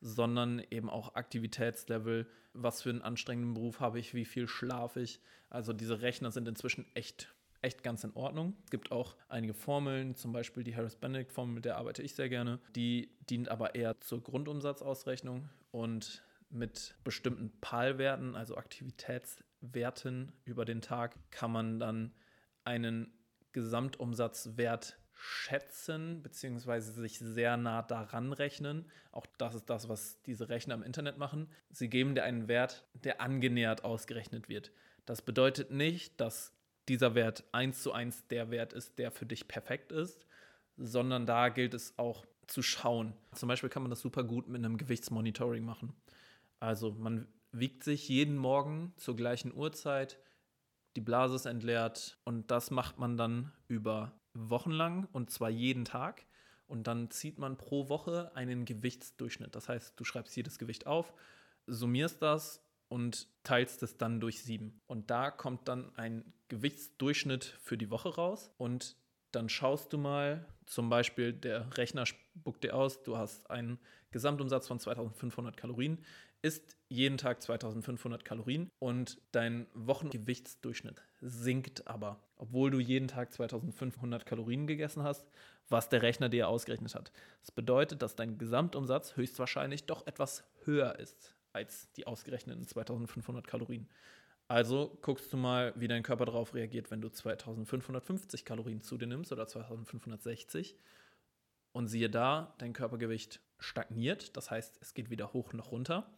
sondern 0.00 0.62
eben 0.70 0.88
auch 0.88 1.16
Aktivitätslevel, 1.16 2.28
was 2.52 2.82
für 2.82 2.90
einen 2.90 3.02
anstrengenden 3.02 3.54
Beruf 3.54 3.80
habe 3.80 3.98
ich, 3.98 4.14
wie 4.14 4.24
viel 4.24 4.46
schlafe 4.46 5.00
ich. 5.00 5.20
Also 5.50 5.72
diese 5.72 6.00
Rechner 6.00 6.30
sind 6.30 6.46
inzwischen 6.46 6.86
echt 6.94 7.34
echt 7.62 7.82
ganz 7.82 8.04
in 8.04 8.12
Ordnung. 8.14 8.56
Es 8.64 8.70
gibt 8.70 8.92
auch 8.92 9.16
einige 9.28 9.54
Formeln, 9.54 10.14
zum 10.14 10.32
Beispiel 10.32 10.64
die 10.64 10.76
Harris-Benedict-Formel, 10.76 11.54
mit 11.54 11.64
der 11.64 11.76
arbeite 11.76 12.02
ich 12.02 12.14
sehr 12.14 12.28
gerne. 12.28 12.60
Die 12.74 13.10
dient 13.28 13.48
aber 13.48 13.74
eher 13.74 14.00
zur 14.00 14.22
Grundumsatzausrechnung 14.22 15.48
und 15.70 16.22
mit 16.48 16.94
bestimmten 17.04 17.52
PAL-Werten, 17.60 18.34
also 18.34 18.56
Aktivitätswerten 18.56 20.32
über 20.44 20.64
den 20.64 20.80
Tag, 20.80 21.16
kann 21.30 21.50
man 21.50 21.78
dann 21.78 22.12
einen 22.64 23.12
Gesamtumsatzwert 23.52 24.98
schätzen, 25.12 26.22
beziehungsweise 26.22 26.92
sich 26.92 27.18
sehr 27.18 27.56
nah 27.56 27.82
daran 27.82 28.32
rechnen. 28.32 28.90
Auch 29.12 29.26
das 29.38 29.54
ist 29.54 29.70
das, 29.70 29.88
was 29.88 30.20
diese 30.22 30.48
Rechner 30.48 30.74
im 30.74 30.82
Internet 30.82 31.16
machen. 31.16 31.50
Sie 31.70 31.88
geben 31.88 32.14
dir 32.14 32.24
einen 32.24 32.48
Wert, 32.48 32.86
der 32.92 33.20
angenähert 33.20 33.82
ausgerechnet 33.84 34.48
wird. 34.48 34.72
Das 35.06 35.22
bedeutet 35.22 35.70
nicht, 35.70 36.20
dass 36.20 36.52
dieser 36.88 37.14
Wert 37.14 37.44
eins 37.52 37.82
zu 37.82 37.92
eins 37.92 38.26
der 38.28 38.50
Wert 38.50 38.72
ist, 38.72 38.98
der 38.98 39.10
für 39.10 39.26
dich 39.26 39.48
perfekt 39.48 39.92
ist, 39.92 40.26
sondern 40.76 41.26
da 41.26 41.48
gilt 41.48 41.74
es 41.74 41.98
auch 41.98 42.26
zu 42.46 42.62
schauen. 42.62 43.14
Zum 43.34 43.48
Beispiel 43.48 43.70
kann 43.70 43.82
man 43.82 43.90
das 43.90 44.00
super 44.00 44.24
gut 44.24 44.48
mit 44.48 44.64
einem 44.64 44.76
Gewichtsmonitoring 44.76 45.64
machen. 45.64 45.94
Also 46.60 46.92
man 46.92 47.26
wiegt 47.52 47.84
sich 47.84 48.08
jeden 48.08 48.36
Morgen 48.36 48.92
zur 48.96 49.16
gleichen 49.16 49.54
Uhrzeit, 49.54 50.18
die 50.94 51.00
Blase 51.00 51.36
ist 51.36 51.46
entleert 51.46 52.18
und 52.24 52.50
das 52.50 52.70
macht 52.70 52.98
man 52.98 53.16
dann 53.16 53.52
über 53.68 54.18
Wochen 54.32 54.70
lang 54.70 55.08
und 55.12 55.30
zwar 55.30 55.50
jeden 55.50 55.84
Tag. 55.84 56.24
Und 56.66 56.88
dann 56.88 57.10
zieht 57.10 57.38
man 57.38 57.56
pro 57.56 57.88
Woche 57.88 58.34
einen 58.34 58.64
Gewichtsdurchschnitt. 58.64 59.54
Das 59.54 59.68
heißt, 59.68 59.92
du 59.98 60.04
schreibst 60.04 60.34
jedes 60.36 60.58
Gewicht 60.58 60.86
auf, 60.86 61.12
summierst 61.66 62.20
das 62.22 62.65
und 62.88 63.28
teilst 63.42 63.82
es 63.82 63.96
dann 63.96 64.20
durch 64.20 64.42
sieben. 64.42 64.80
Und 64.86 65.10
da 65.10 65.30
kommt 65.30 65.68
dann 65.68 65.94
ein 65.96 66.32
Gewichtsdurchschnitt 66.48 67.44
für 67.60 67.76
die 67.76 67.90
Woche 67.90 68.14
raus 68.14 68.52
und 68.58 68.96
dann 69.32 69.48
schaust 69.48 69.92
du 69.92 69.98
mal, 69.98 70.46
zum 70.64 70.88
Beispiel 70.88 71.32
der 71.32 71.76
Rechner 71.76 72.06
spuckt 72.06 72.64
dir 72.64 72.74
aus, 72.74 73.02
du 73.02 73.18
hast 73.18 73.50
einen 73.50 73.78
Gesamtumsatz 74.10 74.66
von 74.66 74.78
2500 74.78 75.56
Kalorien, 75.56 75.98
isst 76.42 76.76
jeden 76.88 77.18
Tag 77.18 77.42
2500 77.42 78.24
Kalorien 78.24 78.70
und 78.78 79.20
dein 79.32 79.66
Wochengewichtsdurchschnitt 79.74 81.02
sinkt 81.20 81.88
aber, 81.88 82.20
obwohl 82.36 82.70
du 82.70 82.78
jeden 82.78 83.08
Tag 83.08 83.32
2500 83.32 84.24
Kalorien 84.24 84.66
gegessen 84.66 85.02
hast, 85.02 85.28
was 85.68 85.88
der 85.88 86.02
Rechner 86.02 86.28
dir 86.28 86.48
ausgerechnet 86.48 86.94
hat. 86.94 87.10
Das 87.40 87.50
bedeutet, 87.50 88.02
dass 88.02 88.14
dein 88.14 88.38
Gesamtumsatz 88.38 89.16
höchstwahrscheinlich 89.16 89.84
doch 89.84 90.06
etwas 90.06 90.44
höher 90.64 90.98
ist 90.98 91.35
als 91.56 91.90
die 91.92 92.06
ausgerechneten 92.06 92.66
2500 92.66 93.46
Kalorien. 93.46 93.88
Also 94.48 94.96
guckst 95.02 95.32
du 95.32 95.36
mal, 95.36 95.72
wie 95.76 95.88
dein 95.88 96.04
Körper 96.04 96.26
darauf 96.26 96.54
reagiert, 96.54 96.90
wenn 96.90 97.00
du 97.00 97.08
2550 97.08 98.44
Kalorien 98.44 98.80
zu 98.80 98.96
dir 98.96 99.06
nimmst 99.06 99.32
oder 99.32 99.48
2560. 99.48 100.76
Und 101.72 101.88
siehe 101.88 102.08
da, 102.08 102.54
dein 102.58 102.72
Körpergewicht 102.72 103.40
stagniert, 103.58 104.36
das 104.36 104.50
heißt, 104.50 104.78
es 104.80 104.94
geht 104.94 105.10
weder 105.10 105.32
hoch 105.32 105.52
noch 105.52 105.72
runter. 105.72 106.10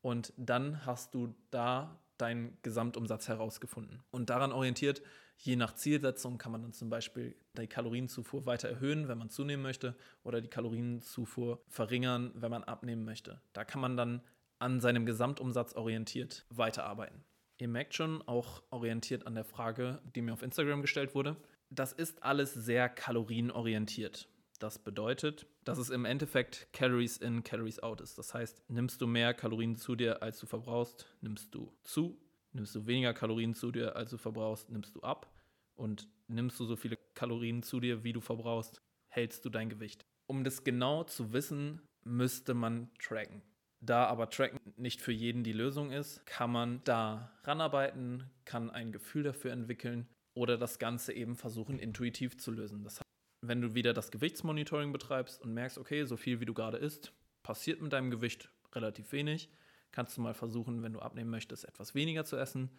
Und 0.00 0.32
dann 0.36 0.84
hast 0.84 1.14
du 1.14 1.34
da 1.50 1.98
deinen 2.18 2.58
Gesamtumsatz 2.62 3.28
herausgefunden. 3.28 4.02
Und 4.10 4.28
daran 4.28 4.52
orientiert, 4.52 5.02
je 5.36 5.56
nach 5.56 5.74
Zielsetzung, 5.74 6.36
kann 6.36 6.52
man 6.52 6.62
dann 6.62 6.72
zum 6.72 6.90
Beispiel 6.90 7.36
die 7.56 7.68
Kalorienzufuhr 7.68 8.44
weiter 8.44 8.68
erhöhen, 8.68 9.08
wenn 9.08 9.18
man 9.18 9.30
zunehmen 9.30 9.62
möchte, 9.62 9.96
oder 10.24 10.40
die 10.40 10.48
Kalorienzufuhr 10.48 11.62
verringern, 11.68 12.32
wenn 12.34 12.50
man 12.50 12.64
abnehmen 12.64 13.04
möchte. 13.04 13.40
Da 13.52 13.64
kann 13.64 13.80
man 13.80 13.96
dann 13.96 14.20
an 14.58 14.80
seinem 14.80 15.06
Gesamtumsatz 15.06 15.74
orientiert 15.74 16.46
weiterarbeiten. 16.50 17.24
Ihr 17.58 17.68
merkt 17.68 17.94
schon, 17.94 18.22
auch 18.22 18.62
orientiert 18.70 19.26
an 19.26 19.34
der 19.34 19.44
Frage, 19.44 20.00
die 20.14 20.22
mir 20.22 20.32
auf 20.32 20.42
Instagram 20.42 20.80
gestellt 20.80 21.14
wurde. 21.14 21.36
Das 21.70 21.92
ist 21.92 22.22
alles 22.22 22.54
sehr 22.54 22.88
kalorienorientiert. 22.88 24.28
Das 24.58 24.78
bedeutet, 24.78 25.46
dass 25.64 25.78
es 25.78 25.90
im 25.90 26.04
Endeffekt 26.04 26.68
Calories 26.72 27.16
in, 27.18 27.44
Calories 27.44 27.80
out 27.80 28.00
ist. 28.00 28.18
Das 28.18 28.34
heißt, 28.34 28.62
nimmst 28.68 29.00
du 29.00 29.06
mehr 29.06 29.34
Kalorien 29.34 29.76
zu 29.76 29.94
dir, 29.94 30.22
als 30.22 30.38
du 30.40 30.46
verbrauchst, 30.46 31.06
nimmst 31.20 31.54
du 31.54 31.72
zu. 31.84 32.20
Nimmst 32.52 32.74
du 32.74 32.86
weniger 32.86 33.14
Kalorien 33.14 33.54
zu 33.54 33.70
dir, 33.70 33.94
als 33.94 34.10
du 34.10 34.16
verbrauchst, 34.16 34.70
nimmst 34.70 34.96
du 34.96 35.00
ab. 35.00 35.32
Und 35.74 36.08
nimmst 36.26 36.58
du 36.58 36.64
so 36.64 36.74
viele 36.74 36.96
Kalorien 37.14 37.62
zu 37.62 37.78
dir, 37.78 38.02
wie 38.02 38.12
du 38.12 38.20
verbrauchst, 38.20 38.80
hältst 39.08 39.44
du 39.44 39.50
dein 39.50 39.68
Gewicht. 39.68 40.04
Um 40.26 40.42
das 40.42 40.64
genau 40.64 41.04
zu 41.04 41.32
wissen, 41.32 41.82
müsste 42.02 42.54
man 42.54 42.90
tracken. 42.98 43.42
Da 43.80 44.06
aber 44.06 44.28
Tracken 44.30 44.58
nicht 44.76 45.00
für 45.00 45.12
jeden 45.12 45.44
die 45.44 45.52
Lösung 45.52 45.92
ist, 45.92 46.26
kann 46.26 46.50
man 46.50 46.80
da 46.84 47.30
ranarbeiten, 47.44 48.24
kann 48.44 48.70
ein 48.70 48.90
Gefühl 48.92 49.22
dafür 49.22 49.52
entwickeln 49.52 50.08
oder 50.34 50.58
das 50.58 50.78
Ganze 50.78 51.12
eben 51.12 51.36
versuchen, 51.36 51.78
intuitiv 51.78 52.38
zu 52.38 52.50
lösen. 52.50 52.82
Das 52.82 52.96
heißt, 52.96 53.08
wenn 53.42 53.60
du 53.60 53.74
wieder 53.74 53.92
das 53.92 54.10
Gewichtsmonitoring 54.10 54.92
betreibst 54.92 55.42
und 55.42 55.54
merkst, 55.54 55.78
okay, 55.78 56.04
so 56.04 56.16
viel 56.16 56.40
wie 56.40 56.44
du 56.44 56.54
gerade 56.54 56.76
isst, 56.76 57.12
passiert 57.42 57.80
mit 57.80 57.92
deinem 57.92 58.10
Gewicht 58.10 58.50
relativ 58.74 59.12
wenig, 59.12 59.48
kannst 59.92 60.16
du 60.16 60.20
mal 60.20 60.34
versuchen, 60.34 60.82
wenn 60.82 60.92
du 60.92 61.00
abnehmen 61.00 61.30
möchtest, 61.30 61.64
etwas 61.64 61.94
weniger 61.94 62.24
zu 62.24 62.36
essen, 62.36 62.70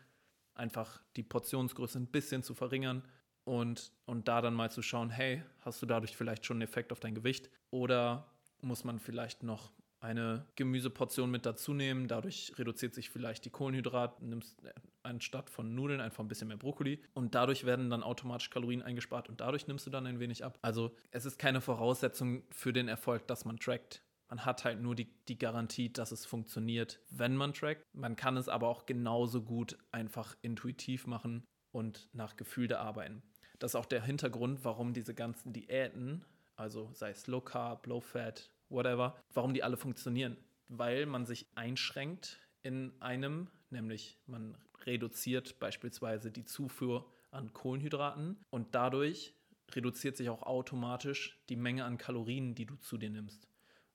einfach 0.53 1.01
die 1.15 1.23
Portionsgröße 1.23 1.97
ein 1.97 2.07
bisschen 2.07 2.43
zu 2.43 2.53
verringern 2.53 3.03
und, 3.45 3.93
und 4.05 4.27
da 4.27 4.41
dann 4.41 4.53
mal 4.53 4.69
zu 4.69 4.81
schauen, 4.81 5.09
hey, 5.09 5.43
hast 5.61 5.81
du 5.81 5.85
dadurch 5.85 6.15
vielleicht 6.15 6.45
schon 6.45 6.57
einen 6.57 6.69
Effekt 6.69 6.91
auf 6.91 6.99
dein 6.99 7.15
Gewicht 7.15 7.49
oder 7.71 8.29
muss 8.61 8.83
man 8.83 8.99
vielleicht 8.99 9.43
noch 9.43 9.71
eine 9.99 10.45
Gemüseportion 10.55 11.29
mit 11.29 11.45
dazu 11.45 11.73
nehmen. 11.73 12.07
Dadurch 12.07 12.53
reduziert 12.57 12.93
sich 12.93 13.09
vielleicht 13.09 13.45
die 13.45 13.49
Kohlenhydrate, 13.49 14.23
nimmst 14.25 14.61
anstatt 15.03 15.49
von 15.49 15.75
Nudeln 15.75 16.01
einfach 16.01 16.23
ein 16.23 16.27
bisschen 16.27 16.47
mehr 16.47 16.57
Brokkoli 16.57 17.01
und 17.13 17.35
dadurch 17.35 17.65
werden 17.65 17.89
dann 17.89 18.03
automatisch 18.03 18.49
Kalorien 18.49 18.81
eingespart 18.81 19.29
und 19.29 19.41
dadurch 19.41 19.67
nimmst 19.67 19.85
du 19.85 19.89
dann 19.89 20.05
ein 20.05 20.19
wenig 20.19 20.43
ab. 20.43 20.57
Also 20.61 20.95
es 21.11 21.25
ist 21.25 21.37
keine 21.37 21.61
Voraussetzung 21.61 22.43
für 22.51 22.73
den 22.73 22.87
Erfolg, 22.87 23.27
dass 23.27 23.45
man 23.45 23.57
trackt. 23.57 24.03
Man 24.29 24.45
hat 24.45 24.63
halt 24.63 24.79
nur 24.79 24.95
die, 24.95 25.11
die 25.27 25.39
Garantie, 25.39 25.91
dass 25.91 26.11
es 26.11 26.25
funktioniert, 26.25 26.99
wenn 27.09 27.35
man 27.35 27.53
trackt. 27.53 27.83
Man 27.93 28.15
kann 28.15 28.37
es 28.37 28.47
aber 28.47 28.67
auch 28.67 28.85
genauso 28.85 29.41
gut 29.41 29.77
einfach 29.91 30.35
intuitiv 30.41 31.07
machen 31.07 31.43
und 31.71 32.09
nach 32.13 32.37
Gefühl 32.37 32.71
arbeiten. 32.73 33.23
Das 33.57 33.71
ist 33.71 33.75
auch 33.75 33.85
der 33.85 34.03
Hintergrund, 34.03 34.63
warum 34.63 34.93
diese 34.93 35.13
ganzen 35.13 35.51
Diäten, 35.51 36.23
also 36.55 36.91
sei 36.93 37.09
es 37.09 37.27
Low 37.27 37.41
Carb, 37.41 37.87
Low 37.87 37.99
Fat, 37.99 38.51
whatever, 38.69 39.15
warum 39.33 39.53
die 39.53 39.63
alle 39.63 39.77
funktionieren. 39.77 40.37
Weil 40.67 41.05
man 41.05 41.25
sich 41.25 41.47
einschränkt 41.55 42.39
in 42.61 42.93
einem, 43.01 43.47
nämlich 43.69 44.17
man 44.25 44.57
reduziert 44.85 45.59
beispielsweise 45.59 46.31
die 46.31 46.45
Zufuhr 46.45 47.11
an 47.31 47.53
Kohlenhydraten 47.53 48.37
und 48.49 48.75
dadurch 48.75 49.33
reduziert 49.71 50.17
sich 50.17 50.29
auch 50.29 50.43
automatisch 50.43 51.39
die 51.49 51.55
Menge 51.55 51.85
an 51.85 51.97
Kalorien, 51.97 52.55
die 52.55 52.65
du 52.65 52.75
zu 52.75 52.97
dir 52.97 53.09
nimmst. 53.09 53.47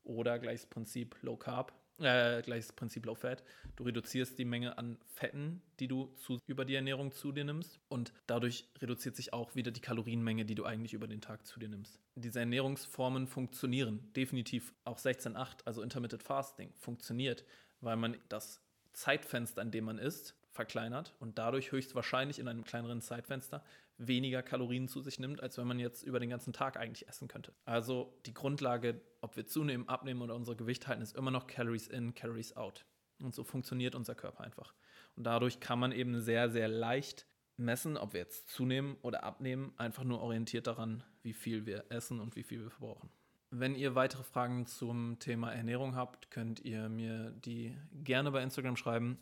Oder 0.02 0.38
gleiches 0.38 0.66
Prinzip 0.66 1.16
Low 1.22 1.36
Carb. 1.36 1.72
Äh, 2.00 2.42
gleiches 2.42 2.72
Prinzip 2.72 3.06
Low 3.06 3.14
Fat. 3.14 3.44
Du 3.76 3.84
reduzierst 3.84 4.36
die 4.38 4.44
Menge 4.44 4.78
an 4.78 4.98
Fetten, 5.14 5.62
die 5.78 5.86
du 5.86 6.12
zu, 6.16 6.38
über 6.46 6.64
die 6.64 6.74
Ernährung 6.74 7.12
zu 7.12 7.30
dir 7.30 7.44
nimmst. 7.44 7.78
Und 7.88 8.12
dadurch 8.26 8.68
reduziert 8.80 9.14
sich 9.14 9.32
auch 9.32 9.54
wieder 9.54 9.70
die 9.70 9.80
Kalorienmenge, 9.80 10.44
die 10.44 10.56
du 10.56 10.64
eigentlich 10.64 10.94
über 10.94 11.06
den 11.06 11.20
Tag 11.20 11.46
zu 11.46 11.60
dir 11.60 11.68
nimmst. 11.68 12.00
Diese 12.16 12.40
Ernährungsformen 12.40 13.28
funktionieren. 13.28 14.12
Definitiv 14.16 14.72
auch 14.84 14.98
16-8, 14.98 15.58
also 15.64 15.82
Intermittent 15.82 16.22
Fasting, 16.22 16.72
funktioniert, 16.74 17.44
weil 17.80 17.96
man 17.96 18.16
das 18.28 18.60
Zeitfenster, 18.92 19.62
in 19.62 19.70
dem 19.70 19.84
man 19.84 19.98
isst, 19.98 20.34
verkleinert 20.54 21.14
und 21.18 21.38
dadurch 21.38 21.72
höchstwahrscheinlich 21.72 22.38
in 22.38 22.48
einem 22.48 22.64
kleineren 22.64 23.00
Zeitfenster 23.00 23.62
weniger 23.98 24.42
Kalorien 24.42 24.88
zu 24.88 25.00
sich 25.00 25.18
nimmt, 25.18 25.42
als 25.42 25.58
wenn 25.58 25.66
man 25.66 25.78
jetzt 25.78 26.02
über 26.02 26.20
den 26.20 26.30
ganzen 26.30 26.52
Tag 26.52 26.76
eigentlich 26.76 27.08
essen 27.08 27.28
könnte. 27.28 27.52
Also 27.64 28.18
die 28.26 28.34
Grundlage, 28.34 29.00
ob 29.20 29.36
wir 29.36 29.46
zunehmen, 29.46 29.88
abnehmen 29.88 30.22
oder 30.22 30.34
unser 30.34 30.54
Gewicht 30.54 30.86
halten, 30.86 31.02
ist 31.02 31.16
immer 31.16 31.30
noch 31.30 31.46
Calories 31.46 31.88
in, 31.88 32.14
Calories 32.14 32.56
out. 32.56 32.86
Und 33.20 33.34
so 33.34 33.44
funktioniert 33.44 33.94
unser 33.94 34.14
Körper 34.14 34.42
einfach. 34.42 34.74
Und 35.16 35.24
dadurch 35.24 35.60
kann 35.60 35.78
man 35.78 35.92
eben 35.92 36.20
sehr, 36.20 36.50
sehr 36.50 36.68
leicht 36.68 37.26
messen, 37.56 37.96
ob 37.96 38.12
wir 38.12 38.20
jetzt 38.20 38.48
zunehmen 38.48 38.96
oder 39.02 39.22
abnehmen, 39.22 39.72
einfach 39.76 40.04
nur 40.04 40.20
orientiert 40.20 40.66
daran, 40.66 41.04
wie 41.22 41.32
viel 41.32 41.66
wir 41.66 41.84
essen 41.88 42.20
und 42.20 42.36
wie 42.36 42.42
viel 42.42 42.62
wir 42.62 42.70
verbrauchen. 42.70 43.10
Wenn 43.50 43.76
ihr 43.76 43.94
weitere 43.94 44.24
Fragen 44.24 44.66
zum 44.66 45.18
Thema 45.20 45.52
Ernährung 45.52 45.94
habt, 45.94 46.32
könnt 46.32 46.58
ihr 46.60 46.88
mir 46.88 47.30
die 47.30 47.76
gerne 47.92 48.32
bei 48.32 48.42
Instagram 48.42 48.76
schreiben. 48.76 49.18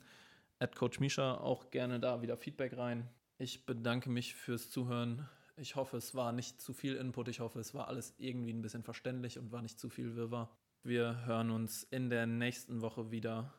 At 0.62 0.76
Coach 0.76 1.00
Misha 1.00 1.38
auch 1.38 1.70
gerne 1.70 1.98
da 1.98 2.22
wieder 2.22 2.36
Feedback 2.36 2.78
rein. 2.78 3.08
Ich 3.36 3.66
bedanke 3.66 4.08
mich 4.08 4.36
fürs 4.36 4.70
Zuhören. 4.70 5.28
Ich 5.56 5.74
hoffe, 5.74 5.96
es 5.96 6.14
war 6.14 6.30
nicht 6.30 6.60
zu 6.60 6.72
viel 6.72 6.94
Input. 6.94 7.26
Ich 7.26 7.40
hoffe, 7.40 7.58
es 7.58 7.74
war 7.74 7.88
alles 7.88 8.14
irgendwie 8.18 8.52
ein 8.52 8.62
bisschen 8.62 8.84
verständlich 8.84 9.40
und 9.40 9.50
war 9.50 9.60
nicht 9.60 9.80
zu 9.80 9.88
viel 9.88 10.14
Wirrwarr. 10.14 10.56
Wir 10.84 11.26
hören 11.26 11.50
uns 11.50 11.82
in 11.82 12.10
der 12.10 12.28
nächsten 12.28 12.80
Woche 12.80 13.10
wieder. 13.10 13.52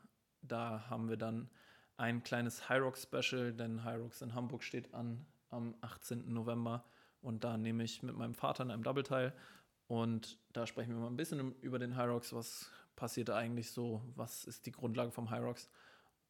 Da 0.43 0.89
haben 0.89 1.09
wir 1.09 1.17
dann 1.17 1.49
ein 1.97 2.23
kleines 2.23 2.69
Hyrox 2.69 3.03
Special, 3.03 3.51
denn 3.51 3.83
Hyrox 3.83 4.21
in 4.21 4.33
Hamburg 4.33 4.63
steht 4.63 4.93
an 4.93 5.25
am 5.49 5.75
18. 5.81 6.31
November 6.31 6.85
und 7.19 7.43
da 7.43 7.57
nehme 7.57 7.83
ich 7.83 8.01
mit 8.01 8.15
meinem 8.15 8.33
Vater 8.33 8.63
in 8.63 8.71
einem 8.71 8.83
Double 8.83 9.03
teil 9.03 9.33
und 9.87 10.39
da 10.53 10.65
sprechen 10.65 10.93
wir 10.93 11.01
mal 11.01 11.07
ein 11.07 11.17
bisschen 11.17 11.53
über 11.59 11.79
den 11.79 11.97
Hyrox, 11.97 12.31
was 12.31 12.71
passiert 12.95 13.29
eigentlich 13.29 13.71
so, 13.71 14.01
was 14.15 14.45
ist 14.45 14.65
die 14.65 14.71
Grundlage 14.71 15.11
vom 15.11 15.29
Hyrox 15.29 15.69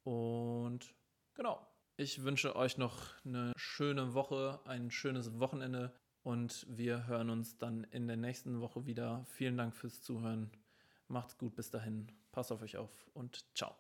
und 0.04 0.94
genau, 1.34 1.66
ich 1.96 2.24
wünsche 2.24 2.56
euch 2.56 2.78
noch 2.78 3.14
eine 3.24 3.54
schöne 3.56 4.14
Woche, 4.14 4.60
ein 4.66 4.92
schönes 4.92 5.40
Wochenende 5.40 5.94
und 6.24 6.66
wir 6.70 7.08
hören 7.08 7.30
uns 7.30 7.58
dann 7.58 7.86
in 7.86 8.08
der 8.08 8.18
nächsten 8.18 8.60
Woche 8.60 8.86
wieder. 8.86 9.26
Vielen 9.30 9.58
Dank 9.58 9.76
fürs 9.76 10.02
Zuhören. 10.02 10.52
Macht's 11.08 11.38
gut 11.38 11.56
bis 11.56 11.70
dahin. 11.70 12.12
Passt 12.32 12.52
auf 12.52 12.62
euch 12.62 12.78
auf 12.78 13.10
und 13.14 13.46
ciao. 13.56 13.72